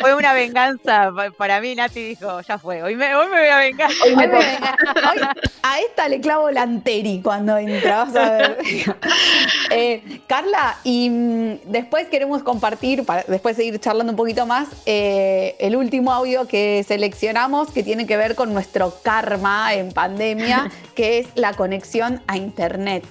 Fue, 0.00 0.14
una 0.14 0.34
venganza 0.34 1.10
para 1.36 1.60
mí, 1.60 1.74
Nati 1.74 2.02
dijo, 2.02 2.40
ya 2.42 2.58
fue, 2.58 2.82
hoy 2.82 2.94
me, 2.94 3.14
hoy 3.14 3.26
me 3.28 3.40
voy 3.40 3.48
a 3.48 3.58
vengar. 3.58 3.90
Hoy 4.04 4.16
me 4.16 4.24
a 5.62 5.80
esta 5.80 6.08
le 6.08 6.20
clavo 6.20 6.50
la 6.50 6.62
anteri 6.62 7.20
cuando 7.22 7.56
entrabas 7.56 8.14
a 8.16 8.30
ver. 8.30 8.58
Eh, 9.72 10.20
Carla, 10.26 10.78
y 10.82 11.08
mm, 11.08 11.58
después 11.66 12.08
queremos 12.08 12.42
compartir, 12.42 13.04
para 13.04 13.22
después 13.22 13.54
seguir 13.54 13.78
charlando 13.78 14.12
un 14.12 14.16
poquito 14.16 14.44
más, 14.44 14.68
eh, 14.84 15.54
el 15.60 15.76
último 15.76 16.12
audio 16.12 16.48
que 16.48 16.84
seleccionamos 16.86 17.70
que 17.70 17.84
tiene 17.84 18.04
que 18.04 18.16
ver 18.16 18.34
con 18.34 18.52
nuestro 18.52 18.92
karma 19.04 19.72
en 19.74 19.92
pandemia, 19.92 20.68
que 20.96 21.20
es 21.20 21.28
la 21.36 21.54
conexión 21.54 22.20
a 22.26 22.36
Internet. 22.36 23.04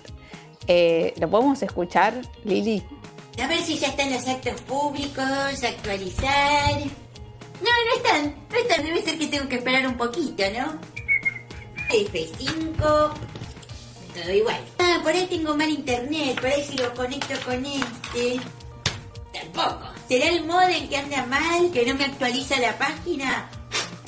Eh, 0.67 1.13
¿Lo 1.17 1.29
podemos 1.29 1.63
escuchar, 1.63 2.13
Lili? 2.43 2.83
A 3.41 3.47
ver 3.47 3.61
si 3.63 3.77
ya 3.77 3.87
están 3.87 4.11
los 4.11 4.27
actos 4.27 4.59
públicos, 4.61 5.63
actualizar. 5.63 6.79
No, 7.61 7.71
no 7.71 7.95
están, 7.95 8.35
no 8.49 8.57
están. 8.57 8.83
Debe 8.83 9.01
ser 9.01 9.17
que 9.17 9.27
tengo 9.27 9.47
que 9.47 9.55
esperar 9.55 9.87
un 9.87 9.97
poquito, 9.97 10.43
¿no? 10.51 10.77
F5. 11.89 12.77
Todo 12.77 14.33
igual. 14.33 14.59
Ah, 14.79 14.99
por 15.01 15.13
ahí 15.13 15.25
tengo 15.27 15.55
mal 15.55 15.69
internet. 15.69 16.35
Por 16.35 16.47
ahí 16.47 16.65
si 16.65 16.77
lo 16.77 16.93
conecto 16.93 17.33
con 17.45 17.65
este. 17.65 18.41
Tampoco. 19.33 19.87
¿Será 20.09 20.27
el 20.27 20.45
modem 20.45 20.89
que 20.89 20.97
anda 20.97 21.25
mal? 21.25 21.71
¿Que 21.71 21.85
no 21.85 21.95
me 21.95 22.05
actualiza 22.05 22.59
la 22.59 22.77
página? 22.77 23.49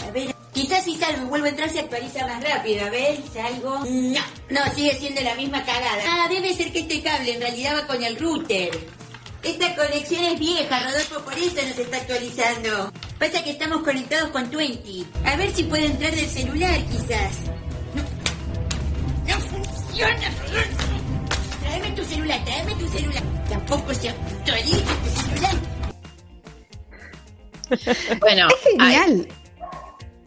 A 0.05 0.11
ver. 0.11 0.35
Quizás 0.53 0.83
si 0.83 0.97
salgo, 0.97 1.27
vuelvo 1.27 1.45
a 1.45 1.49
entrar 1.49 1.69
se 1.69 1.79
actualiza 1.79 2.27
más 2.27 2.43
rápido. 2.43 2.85
A 2.85 2.89
ver, 2.89 3.17
salgo. 3.33 3.79
No, 3.85 4.21
no, 4.49 4.73
sigue 4.75 4.93
siendo 4.95 5.21
la 5.21 5.35
misma 5.35 5.63
cagada. 5.63 6.03
Ah, 6.05 6.27
debe 6.27 6.53
ser 6.53 6.73
que 6.73 6.79
este 6.79 7.01
cable 7.01 7.35
en 7.35 7.41
realidad 7.41 7.77
va 7.77 7.87
con 7.87 8.03
el 8.03 8.17
router. 8.17 9.00
Esta 9.43 9.75
conexión 9.75 10.23
es 10.23 10.39
vieja, 10.39 10.83
Rodolfo, 10.83 11.19
por 11.21 11.33
eso 11.33 11.55
nos 11.67 11.77
está 11.77 11.97
actualizando. 11.97 12.91
Pasa 13.17 13.43
que 13.43 13.51
estamos 13.51 13.81
conectados 13.81 14.29
con 14.29 14.51
Twenty. 14.51 15.05
A 15.25 15.35
ver 15.35 15.51
si 15.51 15.63
puede 15.63 15.87
entrar 15.87 16.13
del 16.13 16.29
celular, 16.29 16.79
quizás. 16.85 17.39
No, 19.27 19.39
funciona, 19.39 20.29
Rodolfo. 20.41 20.87
Tráeme 21.61 21.91
tu 21.91 22.03
celular, 22.05 22.43
tráeme 22.45 22.75
tu 22.75 22.87
celular. 22.89 23.23
Tampoco 23.49 23.93
se 23.95 24.09
actualiza 24.09 24.93
tu 25.03 25.09
celular. 25.21 25.55
Bueno, 28.19 28.47
es 28.47 28.55
genial. 28.63 29.27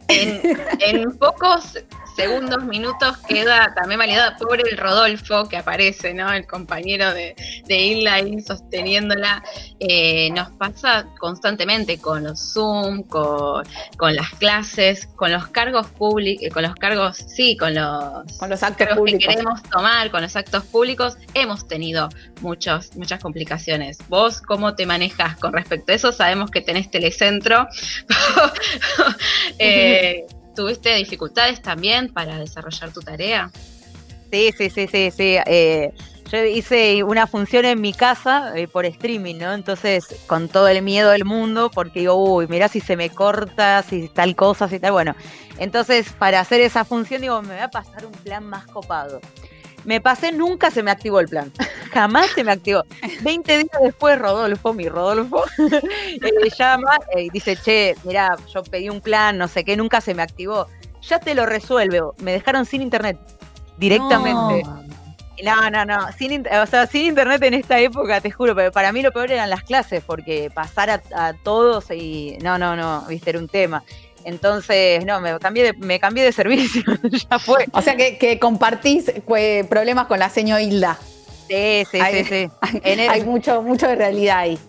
en, 0.09 0.59
en 0.79 1.17
pocos 1.17 1.77
segundos, 2.15 2.63
minutos 2.63 3.17
queda 3.27 3.73
también 3.75 3.99
validada 3.99 4.37
por 4.37 4.59
el 4.59 4.77
Rodolfo 4.77 5.47
que 5.49 5.57
aparece, 5.57 6.13
¿no? 6.13 6.31
El 6.31 6.47
compañero 6.47 7.13
de, 7.13 7.35
de 7.65 7.77
Isla 7.77 8.15
ahí 8.15 8.41
sosteniéndola. 8.41 9.43
Eh, 9.79 10.29
nos 10.31 10.49
pasa 10.51 11.07
constantemente 11.19 11.99
con 11.99 12.23
los 12.23 12.53
Zoom, 12.53 13.03
con, 13.03 13.65
las 13.99 14.29
clases, 14.31 15.07
con 15.15 15.31
los 15.31 15.47
cargos 15.47 15.87
públicos, 15.87 16.47
con 16.53 16.63
los 16.63 16.75
cargos, 16.75 17.17
sí, 17.17 17.57
con 17.57 17.75
los, 17.75 18.37
con 18.37 18.49
los 18.49 18.63
actos 18.63 18.87
públicos. 18.95 19.19
que 19.19 19.27
queremos 19.27 19.63
tomar, 19.63 20.09
con 20.11 20.21
los 20.21 20.35
actos 20.35 20.63
públicos, 20.65 21.17
hemos 21.33 21.67
tenido 21.67 22.09
muchos, 22.41 22.95
muchas 22.95 23.21
complicaciones. 23.21 23.97
¿Vos 24.07 24.41
cómo 24.41 24.75
te 24.75 24.85
manejas 24.85 25.37
con 25.37 25.53
respecto 25.53 25.91
a 25.91 25.95
eso? 25.95 26.11
Sabemos 26.11 26.51
que 26.51 26.61
tenés 26.61 26.89
telecentro. 26.89 27.67
eh, 29.59 30.25
¿Tuviste 30.55 30.95
dificultades 30.95 31.61
también 31.61 32.11
para 32.11 32.39
desarrollar 32.39 32.91
tu 32.91 33.01
tarea? 33.01 33.51
Sí, 34.31 34.51
sí, 34.57 34.69
sí, 34.69 34.87
sí, 34.87 35.11
sí. 35.11 35.37
Eh, 35.45 35.93
yo 36.31 36.43
hice 36.43 37.03
una 37.03 37.27
función 37.27 37.65
en 37.65 37.79
mi 37.79 37.93
casa 37.93 38.53
eh, 38.55 38.67
por 38.67 38.85
streaming, 38.85 39.35
¿no? 39.35 39.53
Entonces, 39.53 40.07
con 40.27 40.49
todo 40.49 40.67
el 40.67 40.81
miedo 40.81 41.11
del 41.11 41.25
mundo, 41.25 41.69
porque 41.69 41.99
digo, 41.99 42.15
uy, 42.15 42.47
mirá 42.47 42.67
si 42.67 42.79
se 42.79 42.95
me 42.95 43.09
corta, 43.09 43.83
si 43.83 44.09
tal 44.09 44.35
cosa, 44.35 44.67
si 44.67 44.79
tal. 44.79 44.91
Bueno, 44.93 45.15
entonces, 45.59 46.11
para 46.13 46.39
hacer 46.39 46.61
esa 46.61 46.83
función, 46.83 47.21
digo, 47.21 47.41
me 47.41 47.53
voy 47.53 47.63
a 47.63 47.69
pasar 47.69 48.05
un 48.05 48.11
plan 48.11 48.43
más 48.43 48.65
copado. 48.65 49.21
Me 49.85 50.01
pasé, 50.01 50.31
nunca 50.31 50.71
se 50.71 50.83
me 50.83 50.91
activó 50.91 51.19
el 51.19 51.27
plan. 51.27 51.51
Jamás 51.93 52.31
se 52.31 52.43
me 52.43 52.51
activó. 52.51 52.83
Veinte 53.21 53.57
días 53.57 53.81
después, 53.81 54.19
Rodolfo, 54.19 54.73
mi 54.73 54.89
Rodolfo, 54.89 55.43
eh, 55.71 56.49
llama 56.57 56.97
y 57.15 57.29
dice, 57.29 57.55
che, 57.55 57.95
mira, 58.03 58.35
yo 58.53 58.63
pedí 58.63 58.89
un 58.89 58.99
plan, 58.99 59.37
no 59.37 59.47
sé 59.47 59.63
qué, 59.63 59.77
nunca 59.77 60.01
se 60.01 60.13
me 60.13 60.23
activó. 60.23 60.67
Ya 61.01 61.19
te 61.19 61.35
lo 61.35 61.45
resuelve. 61.45 62.01
Me 62.17 62.33
dejaron 62.33 62.65
sin 62.65 62.81
internet 62.81 63.17
directamente. 63.77 64.63
No, 65.43 65.69
no, 65.69 65.85
no. 65.85 66.11
Sin, 66.17 66.47
o 66.47 66.65
sea, 66.65 66.87
sin 66.87 67.07
internet 67.07 67.43
en 67.43 67.53
esta 67.53 67.79
época, 67.79 68.21
te 68.21 68.31
juro, 68.31 68.55
pero 68.55 68.71
para 68.71 68.91
mí 68.91 69.01
lo 69.01 69.11
peor 69.11 69.31
eran 69.31 69.49
las 69.49 69.63
clases, 69.63 70.03
porque 70.03 70.49
pasar 70.53 70.89
a, 70.89 71.01
a 71.15 71.33
todos 71.33 71.91
y. 71.91 72.37
No, 72.41 72.57
no, 72.57 72.75
no, 72.75 73.01
viste, 73.07 73.31
era 73.31 73.39
un 73.39 73.49
tema. 73.49 73.83
Entonces, 74.25 75.05
no, 75.05 75.21
me 75.21 75.37
cambié 75.37 75.63
de, 75.63 75.73
me 75.73 75.99
cambié 75.99 76.23
de 76.23 76.31
servicio, 76.31 76.81
ya 77.29 77.37
fue. 77.37 77.67
O 77.71 77.81
sea 77.81 77.95
que, 77.95 78.39
compartís 78.39 79.11
problemas 79.69 80.07
con 80.07 80.19
la 80.19 80.29
señora 80.29 80.61
Hilda. 80.61 80.97
Sí, 81.47 81.83
sí, 81.89 81.99
sí, 82.11 82.23
sí. 82.23 82.49
Hay, 83.09 83.23
mucho, 83.23 83.61
mucho 83.61 83.87
de 83.87 83.95
realidad 83.95 84.39
ahí. 84.39 84.59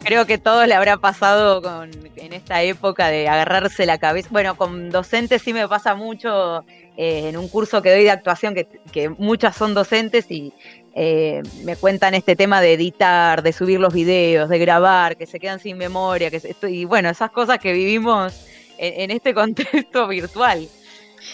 Creo 0.00 0.26
que 0.26 0.36
todo 0.36 0.66
le 0.66 0.74
habrá 0.74 0.98
pasado 0.98 1.62
con, 1.62 1.90
en 2.16 2.32
esta 2.34 2.62
época 2.62 3.08
de 3.08 3.26
agarrarse 3.26 3.86
la 3.86 3.96
cabeza. 3.96 4.28
Bueno, 4.30 4.54
con 4.56 4.90
docentes 4.90 5.40
sí 5.40 5.54
me 5.54 5.66
pasa 5.66 5.94
mucho 5.94 6.62
eh, 6.98 7.30
en 7.30 7.38
un 7.38 7.48
curso 7.48 7.80
que 7.80 7.90
doy 7.90 8.04
de 8.04 8.10
actuación, 8.10 8.54
que, 8.54 9.08
muchas 9.08 9.56
son 9.56 9.72
docentes 9.72 10.30
y 10.30 10.52
eh, 10.94 11.42
me 11.64 11.74
cuentan 11.76 12.14
este 12.14 12.36
tema 12.36 12.60
de 12.60 12.74
editar, 12.74 13.42
de 13.42 13.54
subir 13.54 13.80
los 13.80 13.94
videos, 13.94 14.50
de 14.50 14.58
grabar, 14.58 15.16
que 15.16 15.24
se 15.24 15.40
quedan 15.40 15.58
sin 15.58 15.78
memoria, 15.78 16.30
que 16.30 16.54
y 16.68 16.84
bueno, 16.84 17.08
esas 17.08 17.30
cosas 17.30 17.58
que 17.58 17.72
vivimos 17.72 18.46
en, 18.78 19.10
este 19.10 19.34
contexto 19.34 20.08
virtual. 20.08 20.68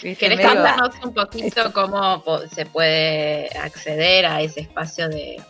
¿Querés 0.01 0.45
contarnos 0.45 0.95
un 1.03 1.13
poquito 1.13 1.71
cómo 1.71 2.23
se 2.51 2.65
puede 2.65 3.49
acceder 3.57 4.25
a 4.25 4.41
ese 4.41 4.61
espacio 4.61 5.07
de, 5.07 5.41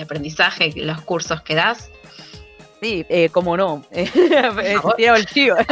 aprendizaje, 0.00 0.72
los 0.76 1.00
cursos 1.02 1.42
que 1.42 1.54
das? 1.54 1.90
Sí, 2.80 3.04
eh, 3.08 3.28
como 3.30 3.56
no. 3.56 3.82
el 3.90 5.26
chivo. 5.26 5.56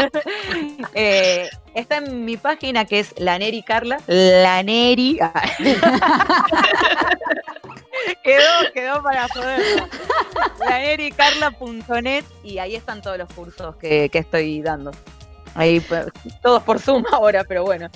Eh, 0.99 1.51
está 1.75 1.99
en 1.99 2.25
mi 2.25 2.39
página 2.39 2.87
que 2.87 3.01
es 3.01 3.15
Laneri 3.19 3.63
Carla. 3.63 3.99
Laneri. 4.07 5.19
quedó, 8.23 8.73
quedó 8.73 9.03
para 9.03 9.29
joderlo. 9.29 9.87
Lanericarla.net 10.61 12.25
y 12.43 12.59
ahí 12.59 12.77
están 12.77 13.03
todos 13.03 13.19
los 13.19 13.29
cursos 13.33 13.77
que 13.77 14.11
estoy 14.13 14.63
dando. 14.63 14.93
Ahí, 15.57 15.81
pues, 15.81 16.07
todos 16.43 16.63
por 16.63 16.79
Zoom 16.79 17.05
ahora, 17.13 17.45
pero 17.45 17.65
bueno, 17.65 17.89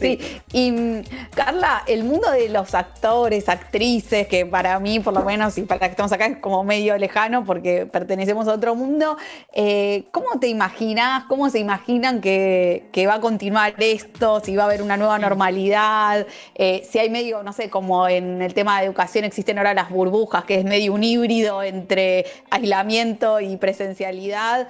Y, 0.00 0.18
y 0.52 0.70
mm, 0.70 1.02
Carla, 1.34 1.82
el 1.86 2.04
mundo 2.04 2.30
de 2.30 2.48
los 2.48 2.74
actores, 2.74 3.48
actrices, 3.48 4.26
que 4.26 4.46
para 4.46 4.78
mí, 4.80 5.00
por 5.00 5.12
lo 5.12 5.22
menos, 5.22 5.58
y 5.58 5.62
para 5.62 5.80
que 5.80 5.86
estamos 5.90 6.12
acá, 6.12 6.26
es 6.26 6.38
como 6.38 6.64
medio 6.64 6.96
lejano 6.96 7.44
porque 7.44 7.84
pertenecemos 7.84 8.48
a 8.48 8.54
otro 8.54 8.74
mundo. 8.74 9.18
Eh, 9.52 10.04
¿Cómo 10.12 10.38
te 10.40 10.48
imaginas, 10.48 11.24
cómo 11.24 11.50
se 11.50 11.58
imaginan 11.58 12.22
que, 12.22 13.04
va 13.06 13.14
a 13.14 13.20
continuar 13.20 13.74
esto? 13.78 14.40
Si 14.40 14.56
va 14.56 14.62
a 14.62 14.66
haber 14.66 14.80
una 14.80 14.96
nueva 14.96 15.18
normalidad, 15.18 16.26
eh, 16.54 16.88
si 16.90 16.98
hay 16.98 17.10
medio, 17.10 17.42
no 17.42 17.52
sé, 17.52 17.68
como 17.68 18.08
en 18.08 18.40
el 18.40 18.54
tema 18.54 18.80
de 18.80 18.86
educación 18.86 19.24
existen 19.24 19.58
ahora 19.58 19.74
las 19.74 19.90
burbujas, 19.90 20.44
que 20.44 20.54
es 20.54 20.64
medio 20.64 20.94
un 20.94 21.04
híbrido 21.04 21.62
entre 21.62 22.24
aislamiento 22.50 23.40
y 23.40 23.58
presencialidad. 23.58 24.68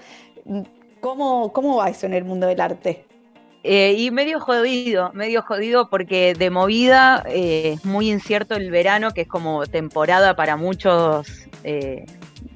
¿Cómo, 1.05 1.53
cómo 1.53 1.77
va 1.77 1.91
eso 1.91 2.07
en 2.07 2.15
el 2.15 2.25
mundo 2.25 2.47
del 2.47 2.63
arte? 2.63 3.05
Eh, 3.63 3.93
y 3.93 4.11
medio 4.11 4.41
jodido, 4.41 5.13
medio 5.13 5.43
jodido 5.43 5.91
porque 5.91 6.33
de 6.33 6.49
movida 6.49 7.23
eh, 7.29 7.75
es 7.75 7.85
muy 7.85 8.11
incierto 8.11 8.55
el 8.55 8.71
verano, 8.71 9.11
que 9.11 9.21
es 9.21 9.29
como 9.29 9.67
temporada 9.67 10.35
para 10.35 10.57
muchos, 10.57 11.47
eh, 11.63 12.07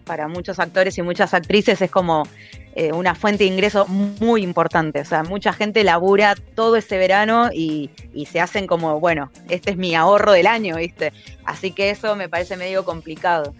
para 0.05 0.29
muchos 0.29 0.59
actores 0.61 0.97
y 0.97 1.03
muchas 1.03 1.35
actrices, 1.35 1.83
es 1.83 1.91
como 1.91 2.23
una 2.95 3.17
fuente 3.17 3.43
de 3.43 3.51
ingreso 3.51 3.87
muy 3.89 4.43
importante. 4.45 5.01
O 5.01 5.05
sea, 5.05 5.25
mucha 5.25 5.53
gente 5.53 5.83
labura 5.83 6.37
todo 6.55 6.77
ese 6.77 6.97
verano 6.97 7.51
y, 7.53 7.91
y, 8.15 8.27
se 8.27 8.41
hacen 8.41 8.69
como, 8.69 9.01
bueno, 9.01 9.33
este 9.49 9.73
es 9.73 9.77
mi 9.77 9.97
ahorro 9.97 10.31
del 10.31 10.47
año, 10.47 10.77
¿viste? 10.77 11.13
Así 11.45 11.73
que 11.73 11.91
eso 11.91 12.15
me 12.15 12.29
parece 12.29 12.57
medio 12.57 12.85
complicado. 12.85 13.53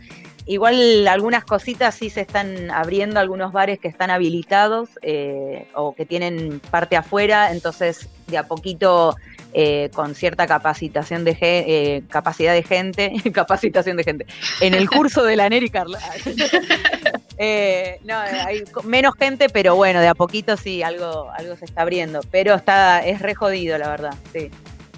Igual 0.49 1.07
algunas 1.07 1.45
cositas 1.45 1.95
sí 1.95 2.09
se 2.09 2.23
están 2.23 2.71
abriendo, 2.71 3.21
algunos 3.21 3.53
bares 3.53 3.79
que 3.79 3.87
están 3.87 4.11
habilitados 4.11 4.89
eh, 5.03 5.69
o 5.75 5.95
que 5.95 6.07
tienen 6.07 6.61
parte 6.71 6.97
afuera, 6.97 7.53
entonces 7.53 8.09
de 8.29 8.39
a 8.39 8.49
poquito 8.49 9.15
eh, 9.53 9.91
con 9.93 10.15
cierta 10.15 10.47
capacitación 10.47 11.23
de 11.27 11.37
eh, 11.43 12.03
capacidad 12.09 12.55
de 12.55 12.63
gente, 12.63 13.13
capacitación 13.35 13.99
de 13.99 14.05
gente, 14.05 14.27
en 14.63 14.73
el 14.73 14.89
curso 14.89 15.23
de 15.23 15.37
la 15.37 15.51
Neri 15.51 15.69
Carla. 15.69 15.99
no, 18.05 18.19
hay 18.19 18.65
menos 18.85 19.17
gente, 19.19 19.51
pero 19.51 19.77
bueno, 19.77 20.01
de 20.01 20.09
a 20.09 20.15
poquito 20.15 20.57
sí, 20.57 20.83
algo, 20.83 21.31
algo 21.31 21.57
se 21.57 21.67
está 21.67 21.83
abriendo. 21.83 22.23
Pero 22.31 22.55
está, 22.55 23.05
es 23.05 23.21
re 23.21 23.35
jodido, 23.35 23.77
la 23.77 23.91
verdad, 23.91 24.15
sí. 24.33 24.51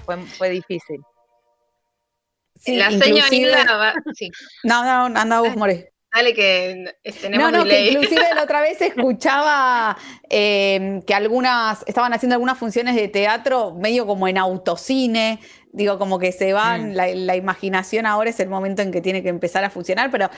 Fue, 0.04 0.16
fue 0.16 0.48
difícil 0.48 1.00
la 2.66 2.90
señorita 2.90 3.94
sí. 4.14 4.30
No, 4.64 5.08
no, 5.08 5.18
anda 5.18 5.40
vos, 5.40 5.56
More. 5.56 5.92
Dale 6.12 6.34
que 6.34 6.92
tenemos 7.20 7.52
No, 7.52 7.58
no, 7.58 7.64
que 7.64 7.90
inclusive 7.92 8.34
la 8.34 8.42
otra 8.42 8.60
vez 8.60 8.80
escuchaba 8.80 9.96
em, 10.28 11.02
que 11.02 11.14
algunas, 11.14 11.84
estaban 11.86 12.12
haciendo 12.12 12.34
algunas 12.34 12.58
funciones 12.58 12.96
de 12.96 13.06
teatro 13.06 13.74
medio 13.76 14.06
como 14.06 14.26
en 14.26 14.36
autocine, 14.36 15.38
digo, 15.72 15.98
como 15.98 16.18
que 16.18 16.32
se 16.32 16.52
van, 16.52 16.90
mm. 16.90 16.94
la, 16.94 17.06
la, 17.14 17.36
imaginación 17.36 18.06
ahora 18.06 18.30
es 18.30 18.40
el 18.40 18.48
momento 18.48 18.82
en 18.82 18.90
que 18.90 19.00
tiene 19.00 19.22
que 19.22 19.28
empezar 19.28 19.62
a 19.62 19.70
funcionar, 19.70 20.10
pero 20.10 20.28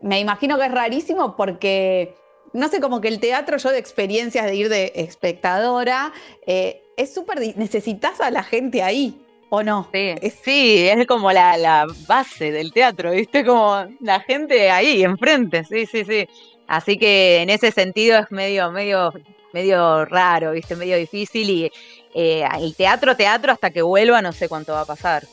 me 0.00 0.20
imagino 0.20 0.58
que 0.58 0.66
es 0.66 0.72
rarísimo 0.72 1.34
porque, 1.34 2.14
no 2.52 2.68
sé, 2.68 2.80
como 2.80 3.00
que 3.00 3.08
el 3.08 3.18
teatro, 3.18 3.56
yo 3.56 3.70
de 3.70 3.78
experiencias 3.78 4.46
de 4.46 4.54
ir 4.54 4.68
de 4.68 4.92
espectadora, 4.94 6.12
eh, 6.46 6.82
es 6.96 7.12
súper, 7.12 7.40
necesitas 7.56 8.20
a 8.20 8.30
la 8.30 8.44
gente 8.44 8.84
ahí. 8.84 9.25
¿O 9.48 9.62
no? 9.62 9.88
Sí, 9.92 10.88
es 10.88 11.06
como 11.06 11.30
la, 11.30 11.86
base 12.06 12.50
del 12.50 12.72
teatro, 12.72 13.12
¿viste? 13.12 13.44
Como 13.44 13.86
la 14.00 14.20
gente 14.20 14.70
ahí, 14.70 15.04
enfrente, 15.04 15.64
sí, 15.64 15.86
sí, 15.86 16.04
sí. 16.04 16.28
Así 16.66 16.98
que 16.98 17.42
en 17.42 17.50
ese 17.50 17.70
sentido 17.70 18.18
es 18.18 18.30
medio, 18.32 18.72
medio, 18.72 19.12
medio 19.52 20.04
raro, 20.04 20.52
¿viste? 20.52 20.74
Medio 20.74 20.96
difícil 20.96 21.48
y 21.48 21.72
eh, 22.14 22.44
el 22.58 22.74
teatro, 22.74 23.16
teatro, 23.16 23.52
hasta 23.52 23.70
que 23.70 23.82
vuelva 23.82 24.20
no 24.20 24.32
sé 24.32 24.48
cuánto 24.48 24.72
va 24.72 24.80
a 24.80 24.86
pasar. 24.86 25.24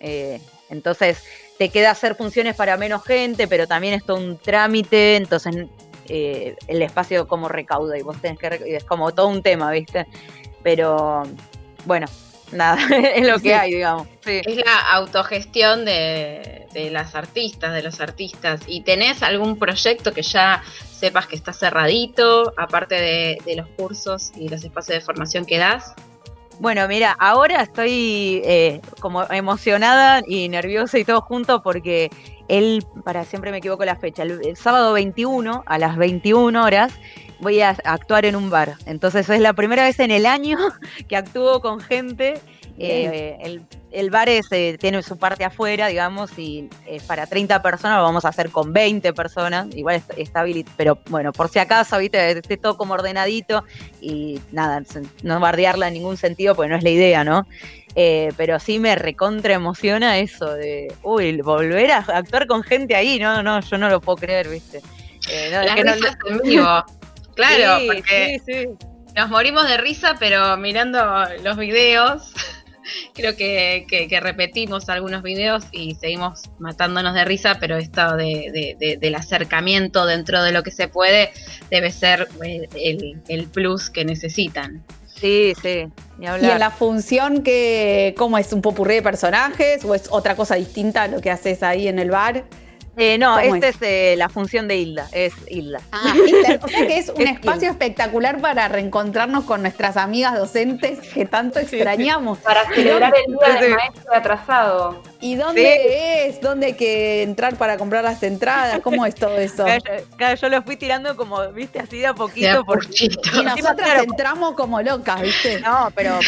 Eh, 0.00 0.40
entonces 0.70 1.22
te 1.58 1.68
queda 1.68 1.90
hacer 1.90 2.14
funciones 2.14 2.56
para 2.56 2.78
menos 2.78 3.04
gente, 3.04 3.46
pero 3.46 3.66
también 3.66 3.94
es 3.94 4.04
todo 4.04 4.16
un 4.16 4.38
trámite, 4.38 5.16
entonces 5.16 5.66
eh, 6.08 6.56
el 6.66 6.82
espacio 6.82 7.28
como 7.28 7.48
recauda 7.48 7.98
y 7.98 8.02
vos 8.02 8.20
tenés 8.20 8.38
que, 8.38 8.76
es 8.76 8.84
como 8.84 9.12
todo 9.12 9.28
un 9.28 9.42
tema, 9.42 9.70
¿viste? 9.70 10.06
Pero 10.62 11.24
bueno, 11.84 12.06
nada, 12.52 12.78
es 13.14 13.26
lo 13.26 13.38
que 13.38 13.54
hay, 13.54 13.74
digamos. 13.74 14.06
Es 14.24 14.56
la 14.56 14.78
autogestión 14.92 15.84
de, 15.84 16.66
las 16.90 17.14
artistas, 17.14 17.72
de 17.72 17.82
los 17.82 18.00
artistas. 18.00 18.60
¿Y 18.66 18.82
tenés 18.82 19.22
algún 19.22 19.58
proyecto 19.58 20.12
que 20.12 20.22
ya 20.22 20.62
sepas 20.92 21.26
que 21.26 21.36
está 21.36 21.52
cerradito, 21.52 22.52
aparte 22.56 22.94
de, 22.94 23.56
los 23.56 23.68
cursos 23.76 24.32
y 24.36 24.48
los 24.48 24.64
espacios 24.64 24.98
de 24.98 25.04
formación 25.04 25.44
que 25.44 25.58
das? 25.58 25.94
Bueno, 26.60 26.86
mira, 26.86 27.16
ahora 27.18 27.62
estoy 27.62 28.40
eh, 28.44 28.80
como 29.00 29.24
emocionada 29.24 30.22
y 30.26 30.48
nerviosa 30.48 30.98
y 30.98 31.04
todo 31.04 31.20
junto 31.20 31.62
porque 31.62 32.10
él, 32.48 32.84
para 33.04 33.24
siempre 33.24 33.50
me 33.50 33.58
equivoco 33.58 33.84
la 33.84 33.96
fecha, 33.96 34.22
el 34.22 34.56
sábado 34.56 34.92
21 34.92 35.64
a 35.66 35.78
las 35.78 35.96
21 35.96 36.64
horas 36.64 36.92
voy 37.40 37.60
a 37.60 37.70
actuar 37.84 38.24
en 38.24 38.36
un 38.36 38.50
bar. 38.50 38.74
Entonces 38.86 39.28
es 39.28 39.40
la 39.40 39.52
primera 39.52 39.84
vez 39.84 39.98
en 40.00 40.10
el 40.10 40.26
año 40.26 40.58
que 41.08 41.16
actúo 41.16 41.60
con 41.60 41.80
gente. 41.80 42.40
Eh, 42.76 43.60
el, 43.92 44.10
bar 44.10 44.28
es, 44.28 44.46
eh, 44.50 44.76
tiene 44.80 45.02
su 45.02 45.16
parte 45.16 45.44
afuera, 45.44 45.86
digamos, 45.86 46.30
y 46.36 46.68
para 47.06 47.26
30 47.26 47.62
personas 47.62 47.98
lo 47.98 48.04
vamos 48.04 48.24
a 48.24 48.28
hacer 48.28 48.50
con 48.50 48.72
20 48.72 49.12
personas. 49.12 49.68
Igual 49.74 50.02
está, 50.16 50.40
habilitado, 50.40 50.74
pero 50.76 50.98
bueno, 51.08 51.32
por 51.32 51.48
si 51.48 51.58
acaso, 51.58 51.98
viste, 51.98 52.32
esté 52.32 52.56
todo 52.56 52.76
como 52.76 52.94
ordenadito 52.94 53.64
y 54.00 54.40
nada, 54.50 54.82
no 55.22 55.40
bardearla 55.40 55.88
en 55.88 55.94
ningún 55.94 56.16
sentido, 56.16 56.54
porque 56.54 56.70
no 56.70 56.76
es 56.76 56.82
la 56.82 56.90
idea, 56.90 57.22
¿no? 57.22 57.46
Eh, 57.96 58.32
pero 58.36 58.58
sí 58.58 58.80
me 58.80 58.96
recontra 58.96 59.54
emociona 59.54 60.18
eso 60.18 60.52
de, 60.52 60.92
uy, 61.04 61.40
volver 61.40 61.92
a 61.92 61.98
actuar 61.98 62.48
con 62.48 62.64
gente 62.64 62.96
ahí, 62.96 63.20
no, 63.20 63.42
no, 63.42 63.60
yo 63.60 63.78
no 63.78 63.88
lo 63.88 64.00
puedo 64.00 64.16
creer, 64.16 64.48
viste. 64.48 64.82
Las 65.50 65.76
risas 65.80 66.16
en 66.28 66.38
vivo. 66.38 66.84
Claro, 67.34 67.84
porque 67.88 68.76
nos 69.16 69.30
morimos 69.30 69.68
de 69.68 69.76
risa, 69.76 70.14
pero 70.18 70.56
mirando 70.56 71.24
los 71.42 71.56
videos, 71.56 72.32
creo 73.14 73.36
que, 73.36 73.86
repetimos 74.22 74.88
algunos 74.88 75.22
videos 75.22 75.64
y 75.72 75.94
seguimos 75.96 76.42
matándonos 76.58 77.14
de 77.14 77.24
risa, 77.24 77.58
pero 77.60 77.76
esto 77.76 78.16
de, 78.16 78.96
del 79.00 79.14
acercamiento 79.14 80.06
dentro 80.06 80.42
de 80.42 80.52
lo 80.52 80.62
que 80.62 80.70
se 80.70 80.88
puede 80.88 81.32
debe 81.70 81.90
ser 81.90 82.28
el, 82.74 83.20
el 83.28 83.46
plus 83.48 83.90
que 83.90 84.04
necesitan. 84.04 84.84
Sí, 85.14 85.54
sí. 85.62 85.86
Y 86.20 86.26
en 86.26 86.58
la 86.58 86.70
función, 86.70 87.42
que, 87.42 88.14
¿cómo 88.16 88.36
es? 88.36 88.52
¿Un 88.52 88.62
popurrí 88.62 88.96
de 88.96 89.02
personajes 89.02 89.84
o 89.84 89.94
es 89.94 90.08
otra 90.10 90.36
cosa 90.36 90.56
distinta 90.56 91.04
a 91.04 91.08
lo 91.08 91.20
que 91.20 91.30
haces 91.30 91.62
ahí 91.62 91.88
en 91.88 91.98
el 91.98 92.10
bar? 92.10 92.44
Eh, 92.96 93.18
no, 93.18 93.38
esta 93.38 93.68
es, 93.68 93.76
eh, 93.80 94.14
la 94.16 94.28
función 94.28 94.68
de 94.68 94.76
Hilda, 94.76 95.08
es 95.12 95.34
Hilda. 95.48 95.80
Ah, 95.90 96.14
Hilda. 96.14 96.60
O 96.62 96.68
sea 96.68 96.86
que 96.86 96.98
es 96.98 97.08
un 97.16 97.26
espacio 97.26 97.70
espectacular 97.70 98.40
para 98.40 98.68
reencontrarnos 98.68 99.44
con 99.44 99.62
nuestras 99.62 99.96
amigas 99.96 100.34
docentes 100.38 101.00
que 101.12 101.26
tanto 101.26 101.58
extrañamos. 101.58 102.38
Para 102.38 102.68
celebrar 102.72 103.12
el 103.26 103.34
día 103.34 103.60
del 103.60 103.74
maestro 103.74 104.14
atrasado. 104.14 105.02
¿Y 105.24 105.36
dónde 105.36 106.26
es? 106.28 106.38
¿Dónde 106.42 106.66
hay 106.66 106.72
que 106.74 107.22
entrar 107.22 107.56
para 107.56 107.78
comprar 107.78 108.04
las 108.04 108.22
entradas? 108.22 108.80
¿Cómo 108.80 109.06
es 109.06 109.14
todo 109.14 109.38
eso? 109.38 109.64
Claro, 110.18 110.36
yo 110.36 110.48
lo 110.50 110.62
fui 110.62 110.76
tirando 110.76 111.16
como, 111.16 111.48
viste, 111.48 111.80
así 111.80 111.98
de 111.98 112.08
a 112.08 112.14
poquito. 112.14 112.62
por, 112.64 112.84
y 112.94 113.42
nosotras 113.42 114.02
entramos 114.02 114.52
como 114.54 114.82
locas, 114.82 115.22
viste. 115.22 115.60
No, 115.64 115.90
pero 115.94 116.18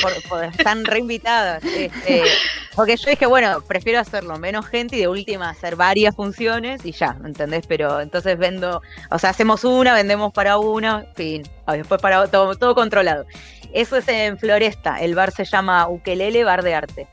están 0.50 0.86
reinvitadas. 0.86 1.62
Este, 1.62 2.22
porque 2.74 2.96
yo 2.96 3.10
dije, 3.10 3.26
bueno, 3.26 3.60
prefiero 3.60 4.00
hacerlo 4.00 4.38
menos 4.38 4.66
gente 4.66 4.96
y 4.96 5.00
de 5.00 5.08
última 5.08 5.50
hacer 5.50 5.76
varias 5.76 6.16
funciones 6.16 6.86
y 6.86 6.92
ya, 6.92 7.18
¿entendés? 7.22 7.66
Pero 7.66 8.00
entonces 8.00 8.38
vendo, 8.38 8.80
o 9.10 9.18
sea, 9.18 9.28
hacemos 9.28 9.64
una, 9.64 9.92
vendemos 9.92 10.32
para 10.32 10.56
una, 10.56 11.04
fin, 11.14 11.42
después 11.70 12.00
para 12.00 12.28
todo, 12.28 12.54
todo 12.54 12.74
controlado. 12.74 13.26
Eso 13.74 13.98
es 13.98 14.08
en 14.08 14.38
Floresta, 14.38 15.02
el 15.02 15.14
bar 15.14 15.32
se 15.32 15.44
llama 15.44 15.86
Ukelele 15.86 16.44
Bar 16.44 16.62
de 16.62 16.74
Arte. 16.74 17.08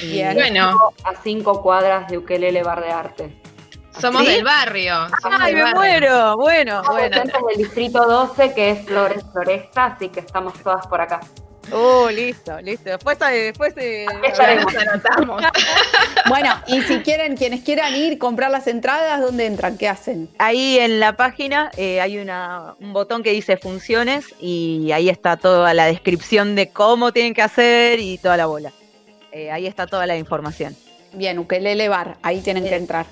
Y 0.00 0.22
bueno. 0.34 0.92
a 1.04 1.14
cinco 1.22 1.62
cuadras 1.62 2.08
de 2.08 2.18
Ukelele 2.18 2.62
Bar 2.62 2.82
de 2.82 2.90
Arte. 2.90 3.42
Somos 4.00 4.24
del 4.24 4.44
barrio. 4.44 5.08
Ay, 5.24 5.54
me 5.54 5.74
muero. 5.74 6.36
Bueno, 6.36 6.82
bueno. 6.88 7.16
Estamos 7.16 7.48
del 7.48 7.58
distrito 7.58 8.06
12, 8.06 8.54
que 8.54 8.70
es 8.70 8.86
Flores 8.86 9.24
Floresta, 9.32 9.86
así 9.86 10.08
que 10.08 10.20
estamos 10.20 10.54
todas 10.62 10.86
por 10.86 11.00
acá. 11.00 11.20
Oh, 11.72 12.08
listo, 12.10 12.58
listo. 12.60 12.88
Después, 12.90 13.18
eh, 13.20 13.52
después 13.52 13.74
eh, 13.76 14.06
anotamos. 14.08 15.42
bueno, 16.28 16.50
y 16.66 16.80
si 16.82 17.00
quieren, 17.00 17.36
quienes 17.36 17.62
quieran 17.62 17.94
ir, 17.94 18.18
comprar 18.18 18.50
las 18.50 18.66
entradas, 18.66 19.20
¿dónde 19.20 19.46
entran? 19.46 19.76
¿Qué 19.76 19.88
hacen? 19.88 20.30
Ahí 20.38 20.78
en 20.78 21.00
la 21.00 21.16
página 21.16 21.70
eh, 21.76 22.00
hay 22.00 22.18
una, 22.18 22.74
un 22.80 22.92
botón 22.92 23.22
que 23.22 23.32
dice 23.32 23.56
funciones 23.56 24.26
y 24.40 24.92
ahí 24.92 25.08
está 25.08 25.36
toda 25.36 25.74
la 25.74 25.86
descripción 25.86 26.54
de 26.54 26.70
cómo 26.70 27.12
tienen 27.12 27.34
que 27.34 27.42
hacer 27.42 28.00
y 28.00 28.16
toda 28.18 28.36
la 28.36 28.46
bola. 28.46 28.72
Ahí 29.52 29.66
está 29.66 29.86
toda 29.86 30.06
la 30.06 30.16
información. 30.16 30.76
Bien, 31.12 31.38
Ukelele 31.38 31.88
Bar, 31.88 32.18
ahí 32.22 32.40
tienen 32.40 32.64
que 32.64 32.76
entrar. 32.76 33.06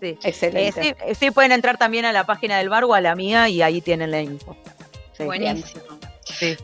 Sí. 0.00 0.18
Excelente. 0.22 0.96
Sí, 1.18 1.30
pueden 1.30 1.52
entrar 1.52 1.76
también 1.76 2.04
a 2.04 2.12
la 2.12 2.24
página 2.24 2.58
del 2.58 2.68
bar 2.68 2.84
o 2.84 2.94
a 2.94 3.00
la 3.00 3.14
mía 3.14 3.48
y 3.48 3.60
ahí 3.62 3.80
tienen 3.80 4.10
la 4.10 4.20
info. 4.20 4.56
Buenísimo. 5.18 5.82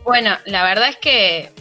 Bueno, 0.03 0.37
la 0.45 0.63
verdad 0.63 0.89
es 0.89 0.97
que 0.97 1.51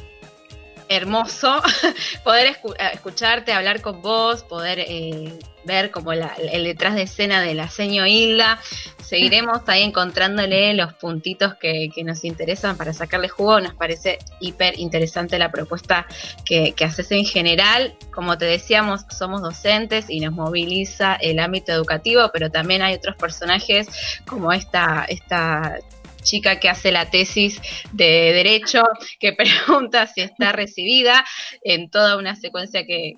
hermoso 0.88 1.62
poder 2.24 2.46
eh, 2.46 2.56
escucharte, 2.92 3.52
hablar 3.52 3.80
con 3.82 4.00
vos, 4.00 4.42
poder 4.44 4.80
eh, 4.80 5.38
ver 5.66 5.90
como 5.90 6.12
el 6.12 6.64
detrás 6.64 6.94
de 6.94 7.02
escena 7.02 7.42
de 7.42 7.54
la 7.54 7.68
seño 7.68 8.06
Hilda. 8.06 8.60
Seguiremos 9.02 9.60
ahí 9.66 9.82
encontrándole 9.82 10.74
los 10.74 10.94
puntitos 10.94 11.54
que, 11.54 11.90
nos 12.04 12.24
interesan 12.24 12.76
para 12.76 12.92
sacarle 12.92 13.28
jugo. 13.28 13.60
Nos 13.60 13.74
parece 13.74 14.18
hiper 14.40 14.78
interesante 14.78 15.38
la 15.38 15.50
propuesta 15.50 16.06
que, 16.44 16.72
que 16.72 16.84
haces 16.84 17.10
en 17.12 17.24
general. 17.24 17.96
Como 18.12 18.38
te 18.38 18.46
decíamos, 18.46 19.04
somos 19.16 19.42
docentes 19.42 20.06
y 20.08 20.20
nos 20.20 20.32
moviliza 20.32 21.14
el 21.14 21.38
ámbito 21.38 21.72
educativo, 21.72 22.30
pero 22.32 22.50
también 22.50 22.82
hay 22.82 22.94
otros 22.94 23.16
personajes 23.16 23.88
como 24.26 24.52
esta, 24.52 25.04
esta 25.08 25.78
chica 26.26 26.58
que 26.60 26.68
hace 26.68 26.92
la 26.92 27.08
tesis 27.08 27.60
de 27.92 28.32
derecho, 28.32 28.82
que 29.18 29.32
pregunta 29.66 30.06
si 30.06 30.20
está 30.20 30.52
recibida 30.52 31.24
en 31.62 31.88
toda 31.88 32.18
una 32.18 32.36
secuencia 32.36 32.84
que, 32.84 33.14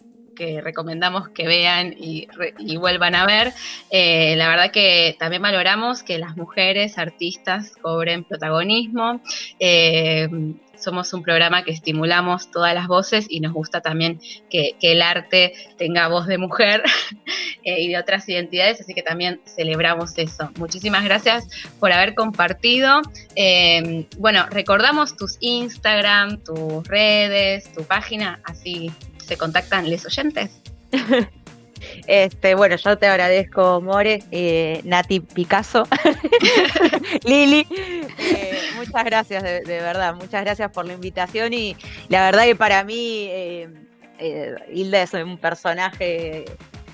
recomendamos 0.63 1.29
que 1.31 1.47
vean 1.47 1.95
y, 1.99 2.27
vuelvan 2.77 3.15
a 3.15 3.27
ver. 3.27 3.53
Eh, 3.91 4.37
la 4.37 4.49
verdad 4.49 4.71
que 4.71 5.17
también 5.19 5.43
valoramos 5.43 6.03
que 6.03 6.19
las 6.19 6.37
mujeres 6.37 6.99
artistas 6.99 7.73
cobren 7.81 8.25
protagonismo. 8.25 9.21
Eh, 9.59 10.29
somos 10.77 11.13
un 11.13 11.25
programa 11.25 11.65
que 11.65 11.73
estimulamos 11.73 12.53
todas 12.53 12.73
las 12.73 12.87
voces 12.87 13.27
y 13.29 13.41
nos 13.41 13.53
gusta 13.53 13.81
también 13.81 14.21
que, 14.49 14.77
el 14.81 15.03
arte 15.03 15.53
tenga 15.77 16.07
voz 16.07 16.29
de 16.29 16.39
mujer 16.39 16.85
eh, 17.65 17.83
y 17.83 17.89
de 17.89 17.99
otras 17.99 18.29
identidades, 18.29 18.81
así 18.81 18.95
que 18.95 19.03
también 19.03 19.41
celebramos 19.45 20.17
eso. 20.17 20.51
Muchísimas 20.57 21.03
gracias 21.03 21.49
por 21.81 21.91
haber 21.91 22.15
compartido. 22.15 23.03
Bueno, 24.19 24.47
recordamos 24.51 25.17
tus 25.17 25.37
Instagram, 25.41 26.45
tus 26.45 26.87
redes, 26.87 27.73
tu 27.73 27.83
página, 27.83 28.41
así 28.45 28.93
se 29.29 29.37
contactan 29.37 29.91
los 29.91 30.05
oyentes. 30.07 30.51
Este, 32.09 32.57
bueno, 32.57 32.75
yo 32.75 32.99
te 32.99 33.07
agradezco, 33.07 33.81
More, 33.81 34.21
eh, 34.33 34.81
Nati 34.83 35.21
Picasso, 35.21 35.87
Lili. 37.25 37.65
Eh, 38.19 38.61
muchas 38.77 39.05
gracias, 39.05 39.43
de, 39.45 39.63
verdad, 39.65 40.15
muchas 40.17 40.43
gracias 40.43 40.73
por 40.73 40.87
la 40.87 40.95
invitación 40.95 41.53
y 41.53 41.77
la 42.09 42.25
verdad 42.25 42.47
que 42.47 42.57
para 42.57 42.83
mí 42.83 43.29
eh, 43.31 43.69
Hilda 44.73 45.03
es 45.03 45.15
un 45.15 45.39
personaje 45.39 46.47